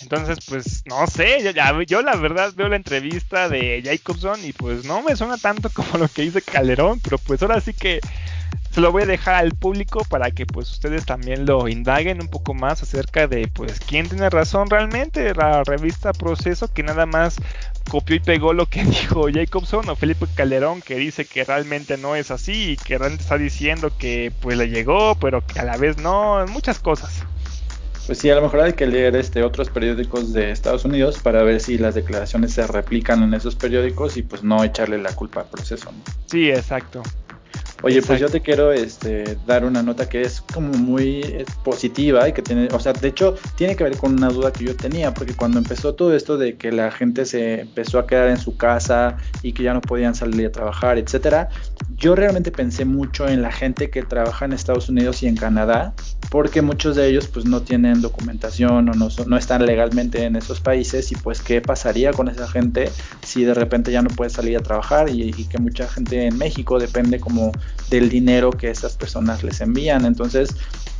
[0.00, 4.84] Entonces, pues no sé, yo, yo, la verdad veo la entrevista de Jacobson y pues
[4.84, 8.00] no me suena tanto como lo que dice Calderón, pero pues ahora sí que
[8.70, 12.28] se lo voy a dejar al público para que pues ustedes también lo indaguen un
[12.28, 17.36] poco más acerca de pues quién tiene razón realmente, la revista Proceso que nada más
[17.90, 22.14] copió y pegó lo que dijo Jacobson o Felipe Calderón, que dice que realmente no
[22.14, 25.76] es así y que realmente está diciendo que pues le llegó, pero que a la
[25.76, 27.24] vez no, muchas cosas.
[28.08, 31.42] Pues sí, a lo mejor hay que leer este otros periódicos de Estados Unidos para
[31.42, 35.42] ver si las declaraciones se replican en esos periódicos y pues no echarle la culpa
[35.42, 35.90] al proceso.
[36.24, 37.02] Sí, exacto.
[37.82, 42.28] Oye, pues yo te quiero este, dar una nota que es como muy eh, positiva
[42.28, 44.74] y que tiene, o sea, de hecho tiene que ver con una duda que yo
[44.74, 48.38] tenía, porque cuando empezó todo esto de que la gente se empezó a quedar en
[48.38, 51.50] su casa y que ya no podían salir a trabajar, etcétera,
[51.96, 55.94] yo realmente pensé mucho en la gente que trabaja en Estados Unidos y en Canadá,
[56.30, 60.60] porque muchos de ellos pues no tienen documentación o no, no están legalmente en esos
[60.60, 62.90] países y pues qué pasaría con esa gente
[63.24, 66.36] si de repente ya no puede salir a trabajar y, y que mucha gente en
[66.36, 67.52] México depende como
[67.90, 70.04] del dinero que estas personas les envían.
[70.04, 70.50] Entonces,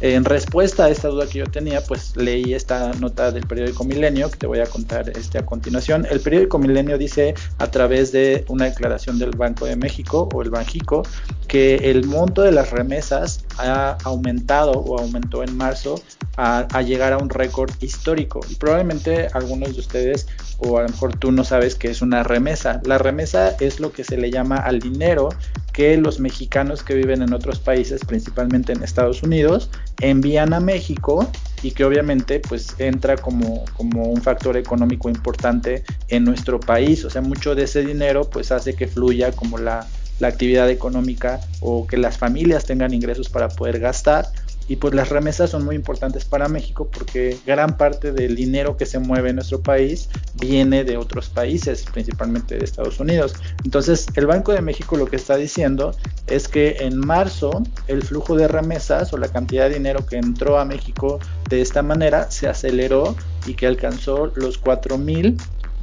[0.00, 4.30] en respuesta a esta duda que yo tenía, pues leí esta nota del periódico Milenio
[4.30, 6.06] que te voy a contar este a continuación.
[6.08, 10.50] El periódico Milenio dice a través de una declaración del Banco de México o el
[10.50, 11.02] Banjico
[11.48, 16.00] que el monto de las remesas ha aumentado o aumentó en marzo
[16.36, 18.40] a, a llegar a un récord histórico.
[18.48, 20.26] Y probablemente algunos de ustedes
[20.58, 22.80] o a lo mejor tú no sabes qué es una remesa.
[22.84, 25.30] La remesa es lo que se le llama al dinero
[25.78, 31.30] que los mexicanos que viven en otros países, principalmente en Estados Unidos, envían a México
[31.62, 37.04] y que obviamente pues entra como, como un factor económico importante en nuestro país.
[37.04, 39.86] O sea, mucho de ese dinero pues hace que fluya como la,
[40.18, 44.26] la actividad económica o que las familias tengan ingresos para poder gastar
[44.68, 48.86] y pues las remesas son muy importantes para México porque gran parte del dinero que
[48.86, 53.34] se mueve en nuestro país viene de otros países, principalmente de Estados Unidos.
[53.64, 55.94] Entonces, el Banco de México lo que está diciendo
[56.26, 60.58] es que en marzo el flujo de remesas o la cantidad de dinero que entró
[60.58, 65.38] a México de esta manera se aceleró y que alcanzó los 4 mil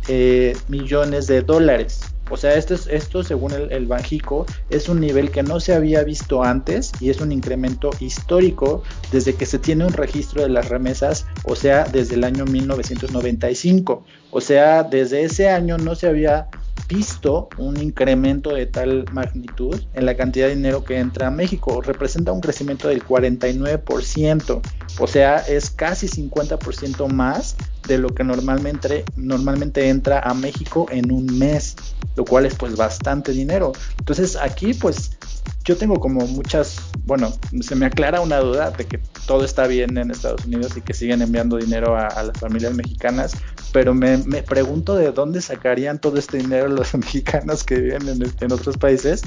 [0.08, 2.15] eh, millones de dólares.
[2.30, 5.74] O sea, esto, es, esto según el, el, Banjico es un nivel que no se
[5.74, 10.50] había visto antes y es un incremento histórico desde que se tiene un registro de
[10.50, 14.04] las remesas, o sea, desde el año 1995.
[14.32, 16.48] O sea, desde ese año no se había
[16.88, 21.82] visto un incremento de tal magnitud en la cantidad de dinero que entra a México.
[21.82, 24.62] Representa un crecimiento del 49%,
[25.00, 27.56] o sea, es casi 50% más
[27.88, 31.76] de lo que normalmente, normalmente entra a México en un mes,
[32.16, 33.74] lo cual es pues bastante dinero.
[34.00, 35.18] Entonces aquí pues
[35.64, 39.98] yo tengo como muchas, bueno, se me aclara una duda de que todo está bien
[39.98, 43.34] en Estados Unidos y que siguen enviando dinero a, a las familias mexicanas,
[43.76, 48.52] pero me, me, pregunto de dónde sacarían todo este dinero los mexicanos que viven en,
[48.54, 49.22] otros países,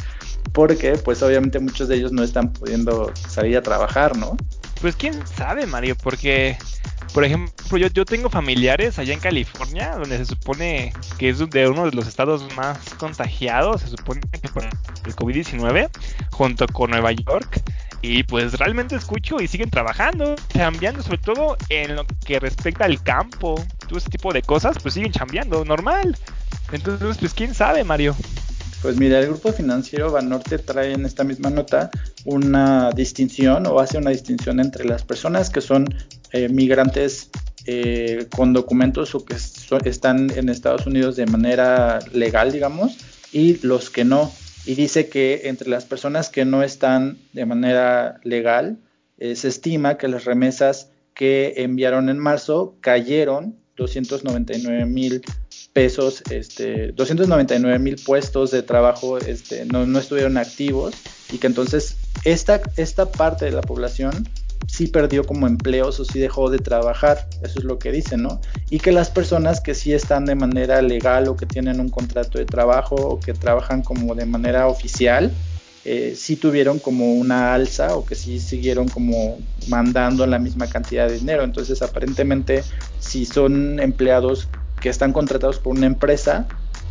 [0.55, 4.39] porque pues obviamente muchos de ellos no están pudiendo salir a trabajar, ¿no?
[4.81, 6.57] Pues quién sabe, Mario, porque
[7.13, 11.69] por ejemplo, yo, yo tengo familiares allá en California, donde se supone que es de
[11.69, 15.91] uno de los estados más contagiados, se supone que por el COVID-19,
[16.31, 17.63] junto con Nueva York.
[18.01, 23.03] Y pues realmente escucho y siguen trabajando, cambiando, sobre todo en lo que respecta al
[23.03, 26.17] campo, todo ese tipo de cosas, pues siguen cambiando, normal.
[26.71, 28.15] Entonces, pues quién sabe, Mario.
[28.83, 31.91] Pues mira, el grupo financiero Banorte trae en esta misma nota
[32.25, 35.85] una distinción o hace una distinción entre las personas que son
[36.31, 37.31] eh, migrantes
[37.67, 39.35] eh, con documentos o que
[39.91, 42.99] están en Estados Unidos de manera legal, digamos,
[43.33, 44.33] y los que no.
[44.69, 48.77] Y dice que entre las personas que no están de manera legal,
[49.17, 55.23] eh, se estima que las remesas que enviaron en marzo cayeron 299 mil
[55.73, 60.95] pesos, este, 299 mil puestos de trabajo este, no, no, estuvieron activos
[61.33, 64.29] y que entonces esta, esta parte de la población
[64.66, 68.40] sí perdió como empleos o sí dejó de trabajar, eso es lo que dicen, ¿no?
[68.71, 72.38] Y que las personas que sí están de manera legal o que tienen un contrato
[72.38, 75.33] de trabajo o que trabajan como de manera oficial,
[75.85, 81.09] eh, sí tuvieron como una alza o que sí siguieron como mandando la misma cantidad
[81.09, 81.44] de dinero.
[81.44, 82.62] Entonces, aparentemente,
[82.99, 84.49] si son empleados
[84.81, 86.47] que están contratados por una empresa,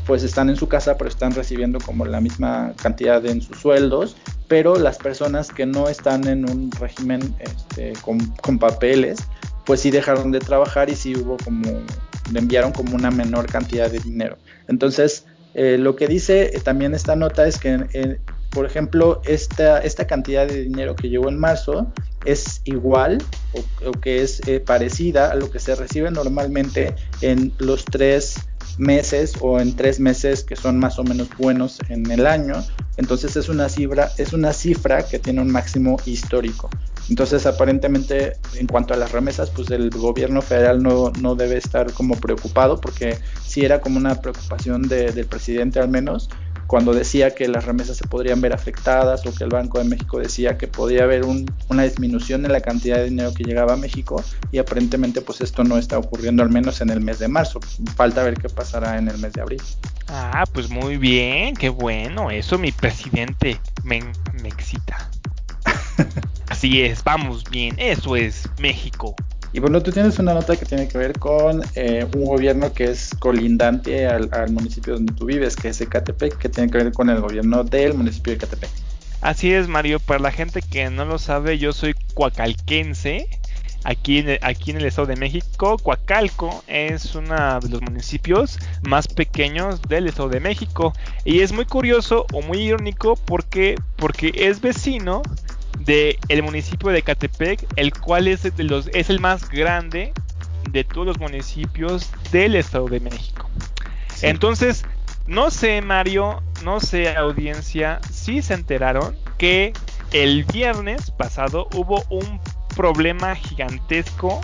[0.08, 4.16] pues están en su casa, pero están recibiendo como la misma cantidad en sus sueldos,
[4.48, 9.20] pero las personas que no están en un régimen este, con, con, papeles,
[9.66, 11.84] pues sí dejaron de trabajar y sí hubo como,
[12.32, 14.38] le enviaron como una menor cantidad de dinero.
[14.70, 18.20] Entonces, eh, lo que dice también esta nota es que, eh,
[18.52, 21.92] por ejemplo, esta, esta cantidad de dinero que llegó en marzo
[22.24, 23.18] es igual
[23.54, 28.36] o, o que es eh, parecida a lo que se recibe normalmente en los tres
[28.78, 32.64] meses o en tres meses que son más o menos buenos en el año,
[32.98, 36.70] entonces es una cifra, es una cifra que tiene un máximo histórico.
[37.10, 42.16] Entonces, aparentemente, en cuanto a las remesas, pues el gobierno federal no, debe estar como
[42.16, 46.30] preocupado, porque sí era como una preocupación del presidente al menos,
[46.68, 50.20] cuando decía que las remesas se podrían ver afectadas o que el Banco de México
[50.20, 54.24] decía que podía haber una disminución en la cantidad de dinero que llegaba a México
[54.52, 57.60] y aparentemente pues esto no está ocurriendo al menos en el mes de marzo.
[57.96, 59.62] Falta ver qué pasará en el mes de abril.
[60.10, 64.02] Ah, pues muy bien, qué bueno, eso mi presidente me,
[64.42, 65.10] me excita.
[66.50, 69.16] Así es, vamos bien, eso es México.
[69.54, 72.86] Y bueno, tú tienes una nota que tiene que ver con eh, un gobierno que
[72.86, 77.10] es colindante al, municipio donde tú vives, que es Ecatepec, que tiene que ver con
[77.10, 78.70] el gobierno del municipio de Ecatepec.
[79.22, 80.00] Así es, Mario.
[80.00, 83.28] Para la gente que no lo sabe, yo soy cuacalquense.
[83.84, 88.60] Aquí en, el, aquí en el Estado de México, Coacalco es uno de los municipios
[88.82, 90.94] más pequeños del Estado de México.
[91.24, 95.22] Y es muy curioso o muy irónico porque, porque es vecino
[95.88, 100.14] del el municipio de Catepec, el cual es, de los, es el más grande
[100.70, 103.50] de todos los municipios del Estado de México.
[104.22, 104.84] Entonces,
[105.26, 109.74] no sé, Mario, no sé, audiencia, si se enteraron que
[110.12, 112.40] el viernes pasado hubo un
[112.76, 114.42] problema gigantesco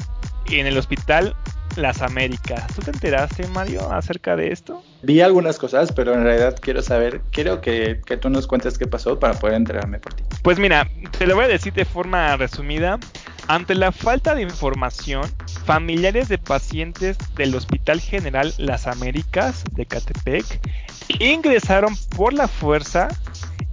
[0.47, 1.35] en el hospital
[1.75, 2.65] las Américas.
[2.75, 4.83] ¿Tú te enteraste, Mario, acerca de esto?
[5.01, 9.19] Vi algunas cosas, pero en realidad quiero saber, quiero que, tú nos cuentes qué pasó
[9.19, 10.23] para poder enterarme por ti.
[10.41, 12.99] Pues mira, te lo voy a decir de forma resumida.
[13.47, 15.29] Ante la falta de información,
[15.65, 20.45] familiares de pacientes del Hospital General Las Américas de Catepec
[21.19, 23.09] ingresaron por la fuerza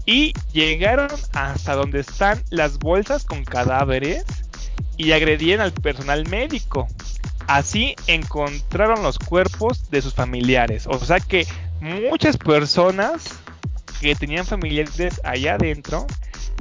[0.06, 4.24] y llegaron hasta donde están las bolsas con cadáveres
[4.96, 6.88] y agredieron al personal médico.
[7.50, 10.86] Así encontraron los cuerpos de sus familiares.
[10.86, 11.48] O sea que
[11.80, 13.24] muchas personas
[14.00, 16.06] que tenían familiares allá adentro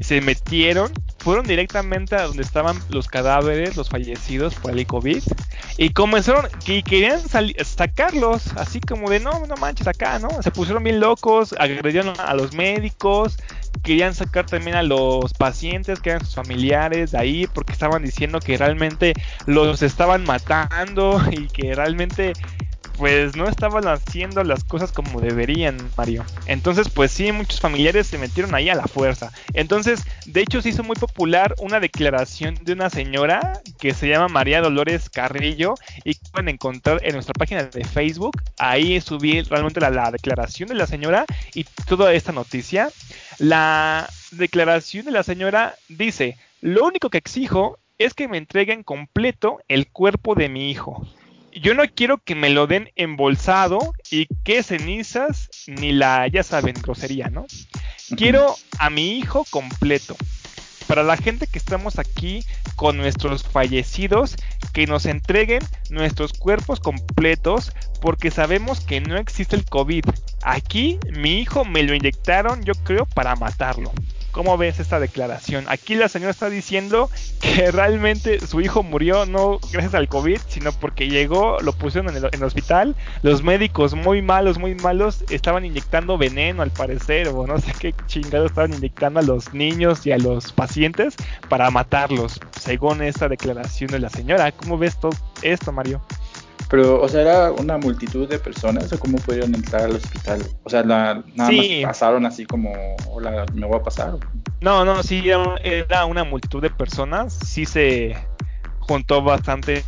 [0.02, 5.22] se metieron, fueron directamente a donde estaban los cadáveres, los fallecidos por el COVID,
[5.78, 7.22] y comenzaron, y querían
[7.64, 10.42] sacarlos, así como de no, no manches acá, ¿no?
[10.42, 13.38] Se pusieron bien locos, agredieron a los médicos,
[13.82, 18.42] querían sacar también a los pacientes que eran sus familiares de ahí porque estaban diciendo
[18.42, 22.36] que realmente los estaban matando y que realmente
[23.00, 26.26] pues no estaban haciendo las cosas como deberían, Mario.
[26.48, 29.32] Entonces, pues sí, muchos familiares se metieron ahí a la fuerza.
[29.54, 34.28] Entonces, de hecho, se hizo muy popular una declaración de una señora que se llama
[34.28, 38.42] María Dolores Carrillo y que pueden encontrar en nuestra página de Facebook.
[38.58, 42.90] Ahí subí realmente la, la declaración de la señora y toda esta noticia.
[43.38, 49.62] La declaración de la señora dice, lo único que exijo es que me entreguen completo
[49.70, 51.08] el cuerpo de mi hijo
[51.54, 53.80] yo no quiero que me lo den embolsado
[54.12, 57.46] y que cenizas ni la, ya saben, grosería, ¿no?
[58.16, 60.16] Quiero a mi hijo completo.
[60.88, 62.44] Para la gente que estamos aquí
[62.76, 64.36] con nuestros fallecidos,
[64.74, 70.06] que nos entreguen nuestros cuerpos completos porque sabemos que no existe el COVID.
[70.44, 73.92] Aquí mi hijo me lo inyectaron, yo creo, para matarlo.
[74.40, 75.66] ¿Cómo ves esta declaración?
[75.68, 77.10] Aquí la señora está diciendo
[77.42, 82.24] que realmente su hijo murió no gracias al COVID, sino porque llegó, lo pusieron en
[82.32, 87.58] el, hospital, los médicos muy malos, muy malos, estaban inyectando veneno al parecer, o no
[87.58, 91.18] sé qué chingado estaban inyectando a los niños y a los pacientes
[91.50, 94.54] para matarlos, según esta declaración de la señora.
[94.54, 96.02] ¿Cómo ves todo esto, Mario?
[96.70, 100.42] Pero, o sea, ¿era una multitud de personas o cómo pudieron entrar al hospital?
[100.64, 101.52] O sea, nada más
[101.84, 102.72] pasaron así como,
[103.08, 104.18] hola, me voy a pasar.
[104.62, 107.34] No, no, sí, era una multitud de personas.
[107.34, 108.16] Sí se
[108.80, 109.84] juntó bastantes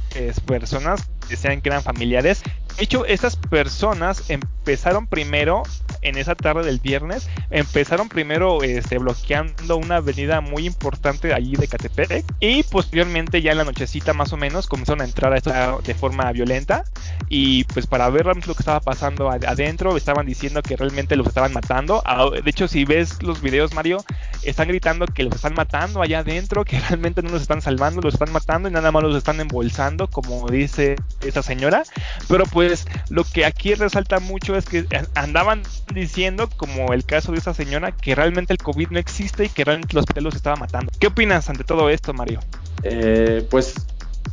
[0.45, 2.41] personas, decían que eran familiares.
[2.77, 5.63] De hecho, esas personas empezaron primero
[6.01, 11.67] en esa tarde del viernes, empezaron primero este, bloqueando una avenida muy importante allí de
[11.67, 15.51] Catepec y posteriormente ya en la nochecita más o menos comenzaron a entrar a esto
[15.83, 16.83] de forma violenta
[17.29, 21.53] y pues para ver lo que estaba pasando adentro estaban diciendo que realmente los estaban
[21.53, 22.01] matando.
[22.05, 24.03] Ah, de hecho, si ves los videos, Mario,
[24.43, 28.13] están gritando que los están matando allá adentro, que realmente no los están salvando, los
[28.13, 31.83] están matando y nada más los están embolsando, como dice esa señora.
[32.27, 34.85] Pero pues lo que aquí resalta mucho es que
[35.15, 39.49] andaban diciendo, como el caso de esa señora, que realmente el COVID no existe y
[39.49, 40.91] que realmente los estaba matando.
[40.99, 42.39] ¿Qué opinas ante todo esto, Mario?
[42.83, 43.75] Eh, pues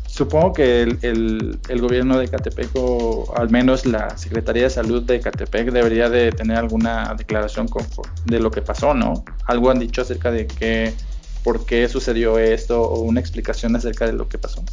[0.07, 5.21] supongo que el, el, gobierno de Catepec o al menos la Secretaría de Salud de
[5.21, 7.69] Catepec debería de tener alguna declaración
[8.25, 9.25] de lo que pasó, ¿no?
[9.47, 10.93] Algo han dicho acerca de que
[11.45, 14.65] por qué sucedió esto o una explicación acerca de lo que pasó.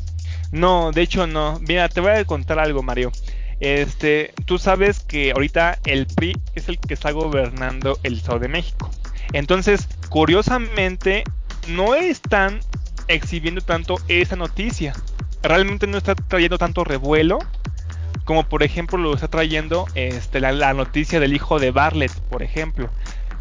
[0.52, 1.60] No, de hecho no.
[1.68, 3.12] Mira, te voy a contar algo, Mario.
[3.60, 8.48] Este, tú sabes que ahorita el PRI es el que está gobernando el Estado de
[8.48, 8.92] México.
[9.34, 11.24] Entonces, curiosamente,
[11.68, 12.60] no están
[13.08, 14.94] exhibiendo tanto esa noticia.
[15.42, 17.40] Realmente no está trayendo tanto revuelo
[18.26, 22.90] como por ejemplo lo está trayendo este, la, noticia del hijo de Bartlett, por ejemplo.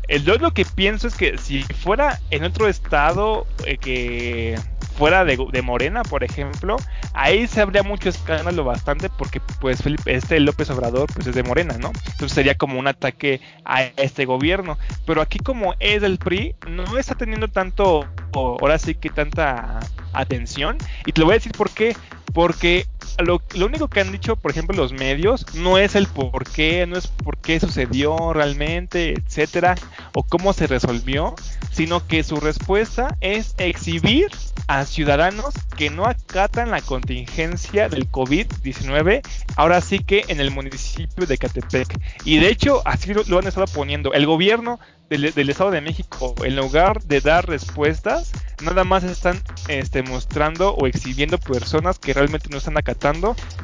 [0.08, 4.58] El, yo lo que pienso es que si fuera en otro estado eh, que
[4.96, 6.76] fuera de, Morena, por ejemplo,
[7.14, 11.42] ahí se habría mucho escándalo bastante porque pues Felipe, este López Obrador pues es de
[11.42, 11.90] Morena, ¿no?
[12.06, 14.78] Entonces sería como un ataque a este gobierno.
[15.04, 19.80] Pero aquí como es del PRI, no está teniendo tanto, ahora sí que tanta
[20.12, 20.78] atención.
[21.06, 21.96] Y te lo voy a decir por qué.
[22.32, 22.86] Porque
[23.18, 26.96] lo, único que han dicho, por ejemplo, los medios, no es el por qué, no
[26.96, 29.74] es por qué sucedió realmente, etcétera,
[30.14, 31.34] o cómo se resolvió,
[31.70, 34.28] sino que su respuesta es exhibir
[34.66, 39.22] a ciudadanos que no acatan la contingencia del COVID-19,
[39.56, 42.00] ahora sí que en el municipio de Catepec.
[42.24, 44.12] Y de hecho, así lo, han estado poniendo.
[44.12, 44.78] El gobierno
[45.10, 48.32] del, Estado de México, en lugar de dar respuestas,
[48.62, 52.93] nada más están este, mostrando o exhibiendo personas que realmente no están acatando,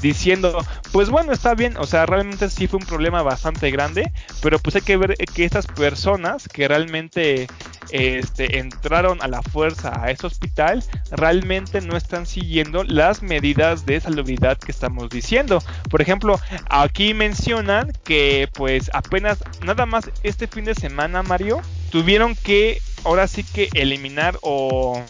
[0.00, 4.12] diciendo, pues bueno, está bien, o sea, realmente sí fue un problema bastante grande,
[4.42, 7.46] pero pues hay que ver que estas personas que realmente
[7.90, 14.00] este, entraron a la fuerza a ese hospital, realmente no están siguiendo las medidas de
[14.00, 15.62] salubridad que estamos diciendo.
[15.90, 21.60] Por ejemplo, aquí mencionan que pues apenas nada más este fin de semana, Mario,
[21.90, 25.02] tuvieron que ahora sí que eliminar o,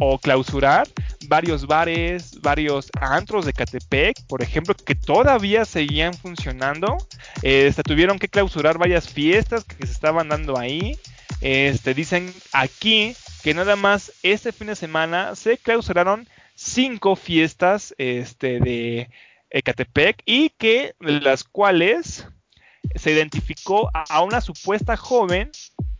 [0.00, 0.88] o clausurar
[1.28, 6.96] varios bares, varios antros de Catepec, por ejemplo, que todavía seguían funcionando.
[7.42, 10.98] Este, tuvieron que clausurar varias fiestas que se estaban dando ahí.
[11.42, 18.58] Este, dicen aquí que nada más este fin de semana se clausuraron cinco fiestas este,
[18.58, 19.10] de
[19.50, 22.26] Ecatepec y que las cuales
[22.94, 25.50] se identificó a una supuesta joven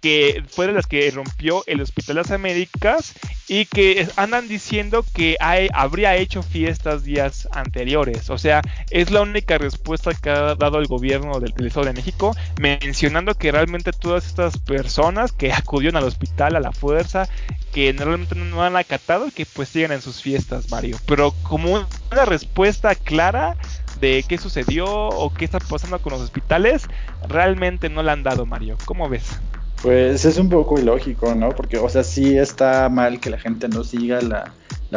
[0.01, 3.15] que fue de las que rompió el Hospital de las Américas
[3.51, 5.37] y que andan diciendo que
[5.73, 8.31] habría hecho fiestas días anteriores.
[8.31, 12.33] O sea, es la única respuesta que ha dado el gobierno del, Estado de México,
[12.61, 17.29] mencionando que realmente todas estas personas que acudieron al hospital a la fuerza,
[17.73, 20.97] que realmente no han acatado y que pues siguen en sus fiestas, Mario.
[21.07, 23.57] Pero como una respuesta clara
[24.01, 26.87] de qué sucedió o qué está pasando con los hospitales,
[27.29, 28.79] realmente no la han dado, Mario.
[28.85, 29.41] ¿Cómo ves?
[29.83, 31.51] Pues es un poco ilógico, ¿no?
[31.51, 34.53] Porque, o sea, sí está mal que la gente no siga la,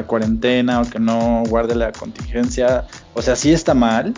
[0.07, 2.85] cuarentena o que no guarde la contingencia.
[3.13, 4.13] O sea, sí está mal,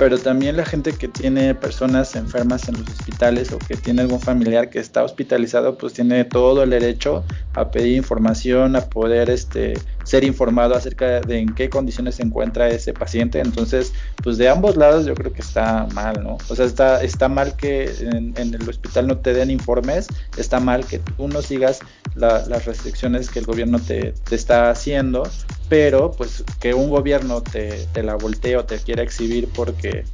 [0.00, 4.18] pero también la gente que tiene personas enfermas en los hospitales o que tiene algún
[4.18, 7.22] familiar que está hospitalizado, pues tiene todo el derecho
[7.52, 9.74] a pedir información, a poder este,
[10.04, 13.40] ser informado acerca de en qué condiciones se encuentra ese paciente.
[13.40, 13.92] Entonces,
[14.22, 16.38] pues de ambos lados yo creo que está mal, ¿no?
[16.48, 20.86] O sea, está, está mal que en, el hospital no te den informes, está mal
[20.86, 21.80] que tú no sigas
[22.14, 25.24] las restricciones que el gobierno te, te está haciendo,
[25.70, 30.04] pero pues que un gobierno te, te la voltee o te quiera exhibir porque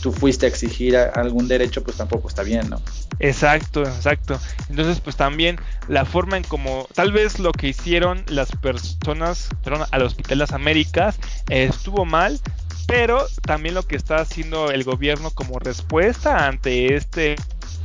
[0.00, 2.80] tú fuiste a exigir algún derecho, pues tampoco está bien, ¿no?
[3.18, 4.40] Exacto, exacto.
[4.70, 9.86] Entonces, pues también la forma en como tal vez lo que hicieron las personas perdón,
[9.90, 11.18] al Hospital Las Américas
[11.50, 12.40] estuvo mal,
[12.86, 17.36] pero también lo que está haciendo el gobierno como respuesta ante este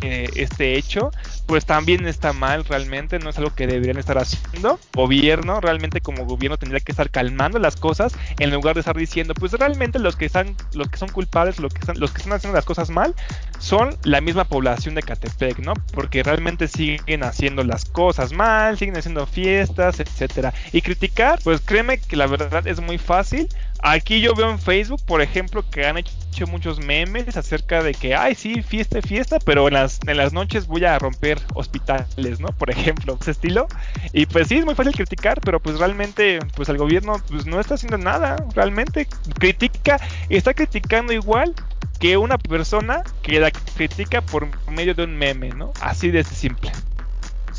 [0.02, 1.12] eh, este hecho,
[1.45, 4.80] pues también está mal realmente, no es algo que deberían estar haciendo.
[4.93, 9.34] Gobierno, realmente como gobierno tendría que estar calmando las cosas en lugar de estar diciendo,
[9.34, 12.34] pues realmente los que están, los que son culpables, los que están, los que están
[12.34, 13.16] haciendo las cosas mal,
[13.60, 15.74] son la misma población de Catepec, ¿no?
[15.93, 20.54] Porque realmente siguen haciendo las cosas mal, siguen haciendo fiestas, etcétera.
[20.72, 23.47] Y criticar, pues créeme que la verdad es muy fácil.
[23.84, 26.14] Aquí yo veo en Facebook, por ejemplo, que han hecho
[26.47, 30.67] muchos memes acerca de que, ay, sí, fiesta, fiesta, pero en las, en las noches
[30.67, 32.47] voy a romper hospitales, ¿no?
[32.47, 33.67] Por ejemplo, ese estilo.
[34.13, 37.59] Y pues sí, es muy fácil criticar, pero pues realmente, pues el gobierno pues no
[37.59, 39.07] está haciendo nada, realmente
[39.39, 41.53] critica, está criticando igual
[41.99, 45.71] que una persona que la critica por medio de un meme, ¿no?
[45.82, 46.71] Así de simple.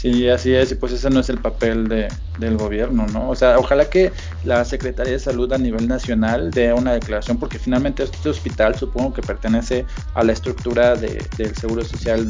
[0.02, 2.08] Sí, así es, y pues ese no es el papel de,
[2.40, 3.30] del gobierno, ¿no?
[3.30, 4.10] O sea, ojalá que
[4.42, 9.14] la Secretaría de Salud a nivel nacional dé una declaración, porque finalmente este hospital supongo
[9.14, 12.26] que pertenece a la estructura de, del Seguro Social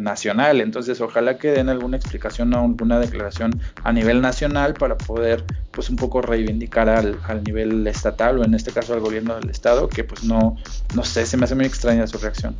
[0.00, 5.44] nacional, entonces ojalá que den alguna explicación o alguna declaración a nivel nacional para poder
[5.72, 9.50] pues un poco reivindicar al, al, nivel estatal o en este caso al gobierno del
[9.50, 10.56] estado, que pues no,
[10.94, 12.54] no sé, se me hace muy extraña su reacción.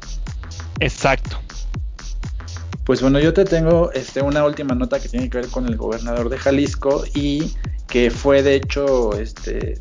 [0.80, 1.38] Exacto.
[2.89, 5.76] Pues bueno, yo te tengo este, una última nota que tiene que ver con el
[5.76, 7.55] gobernador de Jalisco y
[7.86, 9.78] que fue de hecho este,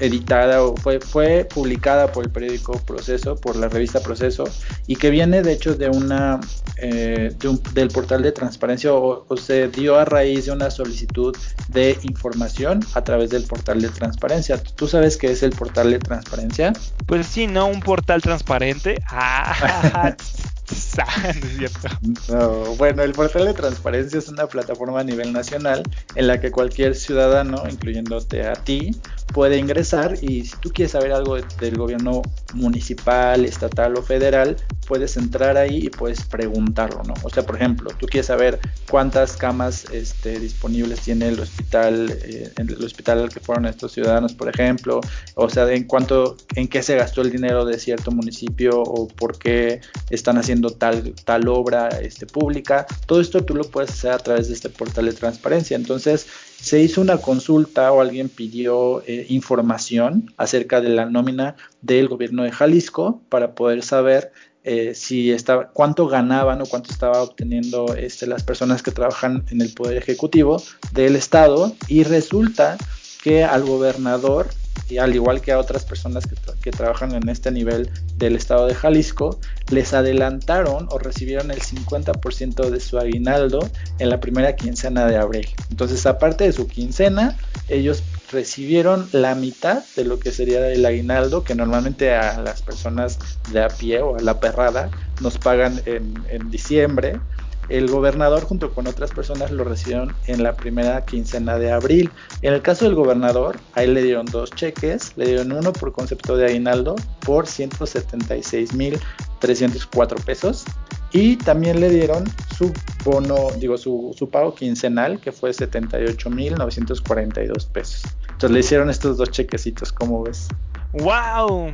[0.00, 4.44] editada o fue, fue publicada por el periódico Proceso, por la revista Proceso,
[4.86, 6.40] y que viene de hecho de una
[6.78, 7.36] eh,
[7.74, 11.36] del portal de transparencia o, se dio a raíz de una solicitud
[11.68, 14.56] de información a través del portal de transparencia.
[14.62, 16.72] ¿Tú sabes qué es el portal de transparencia?
[17.04, 17.66] Pues sí, ¿no?
[17.66, 18.96] Un portal transparente.
[19.08, 20.16] Ah,
[22.78, 25.82] bueno, el portal de transparencia es una plataforma a nivel nacional
[26.14, 28.90] en la que cualquier ciudadano, incluyéndote a ti,
[29.32, 32.22] puede ingresar y si tú quieres saber algo del gobierno
[32.54, 34.56] municipal, estatal o federal,
[34.86, 37.14] puedes entrar ahí y puedes preguntarlo, ¿no?
[37.22, 38.58] O sea, por ejemplo, tú quieres saber
[38.88, 44.34] cuántas camas este, disponibles tiene el hospital, eh, el hospital al que fueron estos ciudadanos,
[44.34, 45.00] por ejemplo,
[45.34, 49.38] o sea, en cuánto, en qué se gastó el dinero de cierto municipio o por
[49.38, 52.86] qué están haciendo tal, tal obra este, pública.
[53.06, 55.76] Todo esto tú lo puedes hacer a través de este portal de transparencia.
[55.76, 56.26] Entonces,
[56.60, 62.42] se hizo una consulta o alguien pidió eh, información acerca de la nómina del gobierno
[62.42, 64.32] de Jalisco para poder saber
[64.64, 69.60] eh, si estaba, cuánto ganaban o cuánto estaba obteniendo este, las personas que trabajan en
[69.60, 70.60] el Poder Ejecutivo
[70.92, 71.72] del Estado.
[71.86, 72.76] Y resulta
[73.22, 74.48] que al gobernador
[74.88, 78.74] y al igual que a otras personas que, trabajan en este nivel del estado de
[78.74, 79.38] Jalisco,
[79.70, 83.68] les adelantaron o recibieron el 50% de su aguinaldo
[83.98, 85.48] en la primera quincena de abril.
[85.70, 87.36] Entonces, aparte de su quincena,
[87.68, 93.18] ellos recibieron la mitad de lo que sería el aguinaldo que normalmente a las personas
[93.52, 97.20] de a pie o a la perrada nos pagan en, en diciembre
[97.68, 102.10] el gobernador junto con otras personas lo recibieron en la primera quincena de abril.
[102.42, 106.36] En el caso del gobernador, ahí le dieron dos cheques, le dieron uno por concepto
[106.36, 110.64] de aguinaldo por 176.304 pesos
[111.12, 112.24] y también le dieron
[112.56, 112.72] su
[113.04, 118.04] bono, digo, su, pago quincenal que fue 78.942 pesos.
[118.22, 120.48] Entonces le hicieron estos dos chequecitos, ¿cómo ves?
[120.92, 121.72] ¡Wow!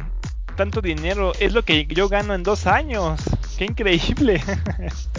[0.57, 1.33] tanto dinero.
[1.41, 3.21] Es lo que yo gano en dos años.
[3.57, 4.43] ¡Qué increíble!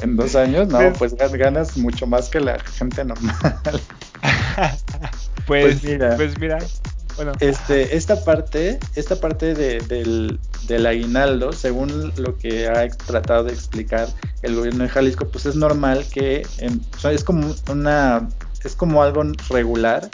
[0.02, 0.68] ¿En dos años?
[0.68, 3.36] No, pues ganas mucho más que la gente normal.
[5.48, 6.16] pues, pues, mira.
[6.16, 6.58] Pues mira.
[7.16, 7.34] Bueno.
[7.40, 13.54] Este, esta parte, esta parte de, del, del aguinaldo, según lo que ha tratado de
[13.54, 14.08] explicar
[14.42, 18.28] el gobierno de Jalisco, pues es normal que es como una,
[18.64, 20.10] es como algo regular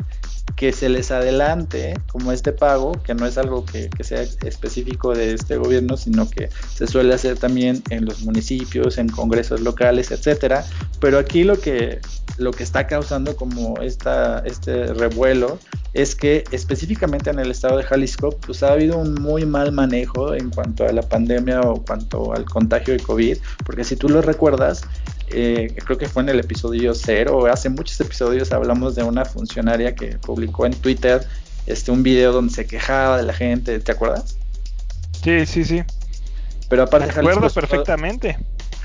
[0.56, 5.34] que se les adelante como este pago, que no es algo que, sea específico de
[5.34, 10.66] este gobierno, sino que se suele hacer también en los municipios, en congresos locales, etcétera.
[11.00, 12.00] Pero aquí lo que,
[12.38, 15.60] lo que está causando como esta, este revuelo
[15.94, 20.34] es que específicamente en el estado de Jalisco pues ha habido un muy mal manejo
[20.34, 24.22] en cuanto a la pandemia o cuanto al contagio de COVID, porque si tú lo
[24.22, 24.84] recuerdas,
[25.32, 29.96] eh, creo que fue en el episodio cero, hace muchos episodios hablamos de una funcionaria
[29.96, 31.26] que publicó en Twitter
[31.66, 34.38] este, un video donde se quejaba de la gente, ¿te acuerdas?
[35.24, 35.84] Sí, sí, sí.
[36.70, 38.38] Pero aparte Me acuerdo perfectamente.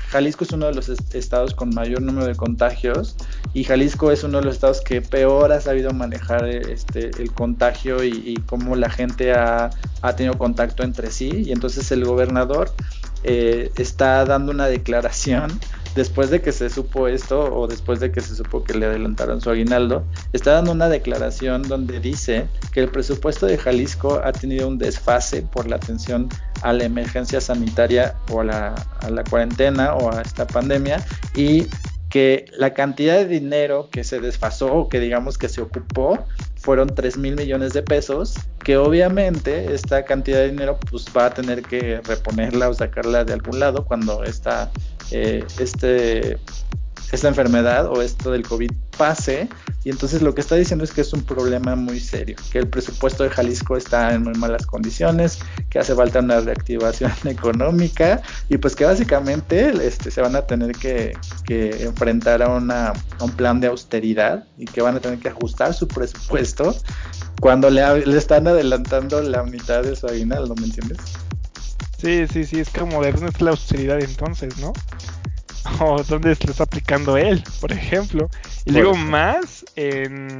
[0.09, 3.15] Jalisco es uno de los estados con mayor número de contagios
[3.53, 8.03] y Jalisco es uno de los estados que peor ha sabido manejar este, el contagio
[8.03, 9.71] y, y cómo la gente ha,
[10.01, 11.43] ha, tenido contacto entre sí.
[11.47, 12.71] Y entonces el gobernador
[13.23, 15.59] eh, está dando una declaración
[15.95, 19.41] después de que se supo esto o después de que se supo que le adelantaron
[19.41, 24.67] su aguinaldo, está dando una declaración donde dice que el presupuesto de Jalisco ha tenido
[24.67, 26.29] un desfase por la atención
[26.61, 31.03] a la emergencia sanitaria o a la, cuarentena o a esta pandemia
[31.35, 31.67] y
[32.09, 36.25] que la cantidad de dinero que se desfasó o que digamos que se ocupó
[36.55, 41.33] fueron 3 mil millones de pesos, que obviamente esta cantidad de dinero pues va a
[41.33, 44.71] tener que reponerla o sacarla de algún lado cuando esta,
[45.11, 46.37] eh, este,
[47.11, 49.49] esta enfermedad o esto del COVID pase.
[49.83, 52.67] Y entonces lo que está diciendo es que es un problema muy serio, que el
[52.67, 55.39] presupuesto de Jalisco está en muy malas condiciones,
[55.69, 60.71] que hace falta una reactivación económica y pues que básicamente este, se van a tener
[60.75, 61.15] que,
[61.47, 65.87] enfrentar a, una, un plan de austeridad y que van a tener que ajustar su
[65.87, 66.75] presupuesto
[67.39, 70.97] cuando le, le están adelantando la mitad de su aguinaldo, ¿me entiendes?
[72.05, 74.73] Sí, sí, sí, es como de dónde está la austeridad entonces, ¿no?
[75.79, 78.29] o dónde se lo está aplicando él, por ejemplo.
[78.63, 80.37] Y luego más en,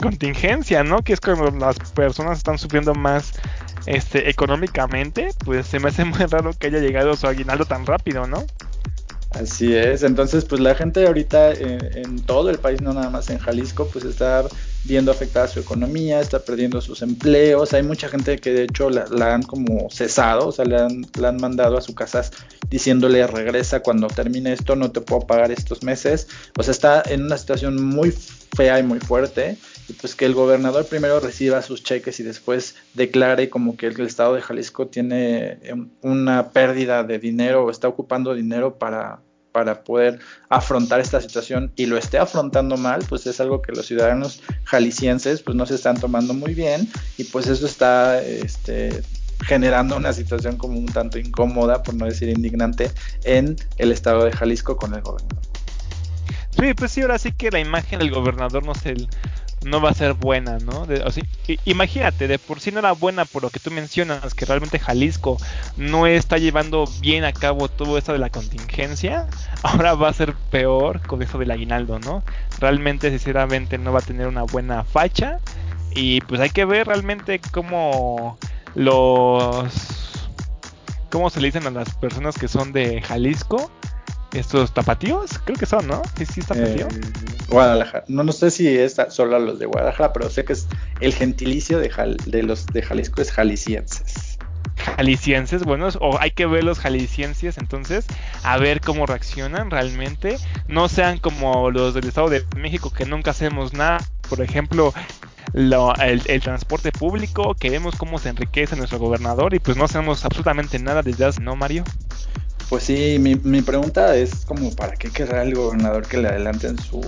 [0.00, 1.00] contingencia, ¿no?
[1.04, 3.34] Que es cuando las personas están sufriendo más
[3.86, 8.26] este económicamente, pues se me hace muy raro que haya llegado su aguinaldo tan rápido,
[8.26, 8.44] ¿no?
[9.30, 13.38] Así es, entonces pues la gente ahorita en, todo el país, no nada más en
[13.38, 14.42] Jalisco, pues está
[14.84, 19.34] viendo afectada su economía, está perdiendo sus empleos, hay mucha gente que de hecho la,
[19.34, 22.22] han como cesado, o sea, le han, la han mandado a su casa
[22.68, 26.28] diciéndole regresa cuando termine esto, no te puedo pagar estos meses,
[26.58, 28.12] o sea, está en una situación muy
[28.56, 29.58] fea y muy fuerte
[29.88, 34.00] y pues que el gobernador primero reciba sus cheques y después declare como que el
[34.00, 39.20] estado de Jalisco tiene em, una pérdida de dinero o está ocupando dinero para,
[39.52, 43.86] para poder afrontar esta situación y lo esté afrontando mal, pues es algo que los
[43.86, 46.88] ciudadanos jaliscienses pues no se están tomando muy bien
[47.18, 49.02] y pues eso está este,
[49.44, 52.90] generando una situación como un tanto incómoda, por no decir indignante,
[53.24, 55.38] en el estado de Jalisco con el gobernador.
[56.50, 58.94] Sí, pues sí, ahora sí que la imagen del gobernador no sé,
[59.64, 60.86] no va a ser buena, ¿no?
[61.64, 65.36] imagínate, de por sí no era buena por lo que tú mencionas, que realmente Jalisco
[65.76, 69.26] no está llevando bien a cabo todo esto de la contingencia,
[69.62, 72.22] ahora va a ser peor con eso del aguinaldo, ¿no?
[72.58, 75.38] Realmente, sinceramente, no va a tener una buena facha
[75.94, 78.38] y pues hay que ver realmente cómo
[78.74, 80.28] los...
[81.10, 83.70] ¿Cómo se le dicen a las personas que son de Jalisco?
[84.32, 86.02] Estos tapatíos, creo que son, ¿no?
[86.16, 86.86] Sí, sí, tapatío.
[86.86, 87.00] Eh,
[87.48, 88.04] Guadalajara.
[88.08, 90.68] No, no sé si es solo los de Guadalajara, pero sé que es
[91.00, 91.90] el gentilicio de,
[92.26, 94.38] de los de Jalisco es jaliscienses.
[94.76, 98.06] Jaliscienses, bueno, o hay que ver los jaliscienses entonces,
[98.42, 100.36] a ver cómo reaccionan realmente.
[100.68, 103.98] No sean como los del Estado de México que nunca hacemos nada.
[104.28, 104.94] Por ejemplo,
[105.54, 110.24] el, el, transporte público, que vemos cómo se enriquece nuestro gobernador y pues no hacemos
[110.24, 111.84] absolutamente nada desde hace, ¿no, Mario?
[112.70, 116.78] Pues sí, mi, mi pregunta es como, ¿para qué querrá el gobernador que le adelanten
[116.78, 117.00] su,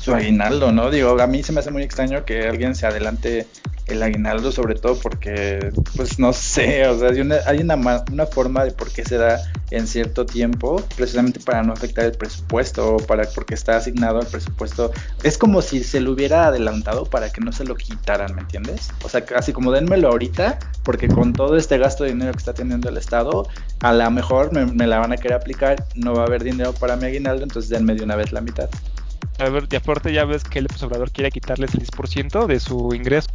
[0.00, 0.90] su aguinaldo, no?
[0.90, 3.46] Digo, a mí se me hace muy extraño que alguien se adelante
[3.86, 8.26] el aguinaldo, sobre todo porque, pues no sé, o sea, hay una, hay una, una
[8.26, 12.94] forma de por qué se da en cierto tiempo, precisamente para no afectar el presupuesto,
[12.94, 14.92] o para, porque está asignado al presupuesto.
[15.22, 18.90] Es como si se lo hubiera adelantado para que no se lo quitaran, ¿me entiendes?
[19.02, 22.54] O sea, así como denmelo ahorita, porque con todo este gasto de dinero que está
[22.54, 23.48] teniendo el Estado,
[23.80, 26.72] a lo mejor me, me la van a querer aplicar, no va a haber dinero
[26.72, 28.68] para mi aguinaldo, entonces denme de una vez la mitad.
[29.38, 32.94] A ver, de aparte ya ves que el Obrador quiere quitarles el 10% de su
[32.94, 33.28] ingreso.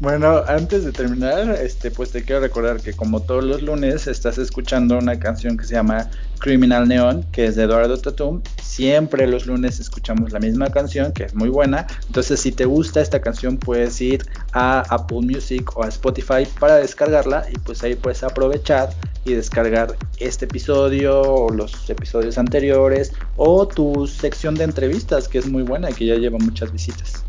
[0.00, 4.38] Bueno, antes de terminar, este, pues te quiero recordar que como todos los lunes estás
[4.38, 8.42] escuchando una canción que se llama Criminal Neon, que es de Eduardo Tatum.
[8.60, 11.86] Siempre los lunes escuchamos la misma canción, que es muy buena.
[12.06, 16.76] Entonces, si te gusta esta canción, puedes ir a Apple Music o a Spotify para
[16.76, 18.90] descargarla y pues ahí puedes aprovechar
[19.24, 25.46] y descargar este episodio o los episodios anteriores o tu sección de entrevistas que es
[25.46, 27.24] muy buena y que ya lleva muchas visitas.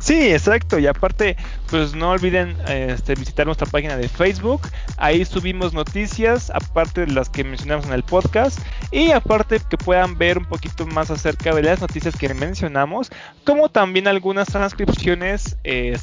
[0.00, 0.78] Sí, exacto.
[0.78, 1.36] Y aparte,
[1.70, 4.62] pues no olviden este, visitar nuestra página de Facebook.
[4.96, 8.60] Ahí subimos noticias, aparte de las que mencionamos en el podcast.
[8.90, 13.10] Y aparte que puedan ver un poquito más acerca de las noticias que mencionamos,
[13.44, 15.56] como también algunas transcripciones.
[15.64, 15.98] Eh,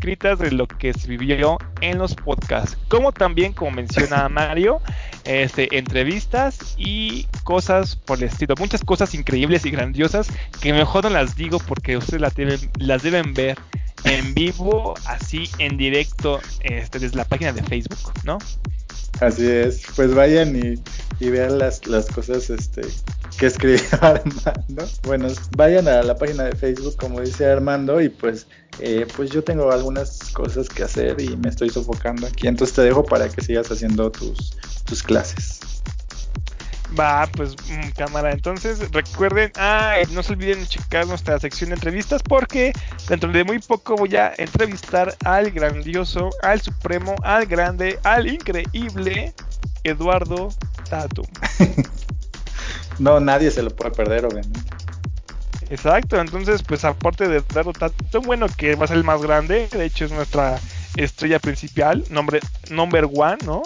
[0.00, 4.80] escritas de lo que se vivió en los podcasts, como también, como menciona Mario,
[5.24, 10.28] este, entrevistas y cosas por el estilo, muchas cosas increíbles y grandiosas
[10.62, 13.58] que mejor no las digo porque ustedes las deben, las deben ver
[14.04, 18.38] en vivo, así en directo, este, desde la página de Facebook, ¿no?
[19.20, 20.82] Así es, pues vayan y,
[21.22, 22.80] y vean las, las cosas este,
[23.38, 24.88] que escribió Armando.
[25.02, 25.28] Bueno,
[25.58, 28.46] vayan a la página de Facebook, como dice Armando, y pues,
[28.82, 32.46] eh, pues yo tengo algunas cosas que hacer y me estoy sofocando aquí.
[32.46, 35.60] Entonces te dejo para que sigas haciendo tus, tus clases.
[36.98, 38.32] Va, pues mm, cámara.
[38.32, 42.72] Entonces recuerden, ah, no se olviden checar nuestra sección de entrevistas porque
[43.08, 49.32] dentro de muy poco voy a entrevistar al grandioso, al supremo, al grande, al increíble
[49.84, 50.48] Eduardo
[50.88, 51.26] Tatum.
[52.98, 54.79] no, nadie se lo puede perder, obviamente.
[55.70, 59.68] Exacto, entonces, pues aparte de darlo tanto bueno que va a ser el más grande,
[59.70, 60.58] de hecho es nuestra
[60.96, 62.40] estrella principal, nombre,
[62.70, 63.62] number one, ¿no?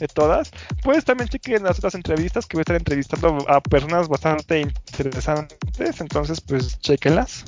[0.00, 0.50] De todas,
[0.82, 6.00] pues también chequen las otras entrevistas que voy a estar entrevistando a personas bastante interesantes,
[6.00, 7.44] entonces, pues chequenlas.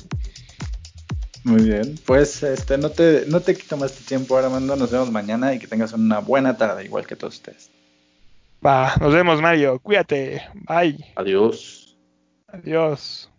[1.43, 5.11] Muy bien, pues este no te, no te quito más tu tiempo, Armando, nos vemos
[5.11, 7.71] mañana y que tengas una buena tarde, igual que todos ustedes.
[8.65, 9.79] Va, nos vemos, Mario.
[9.79, 10.43] Cuídate.
[10.53, 11.05] Bye.
[11.15, 11.97] Adiós.
[12.47, 13.29] Adiós.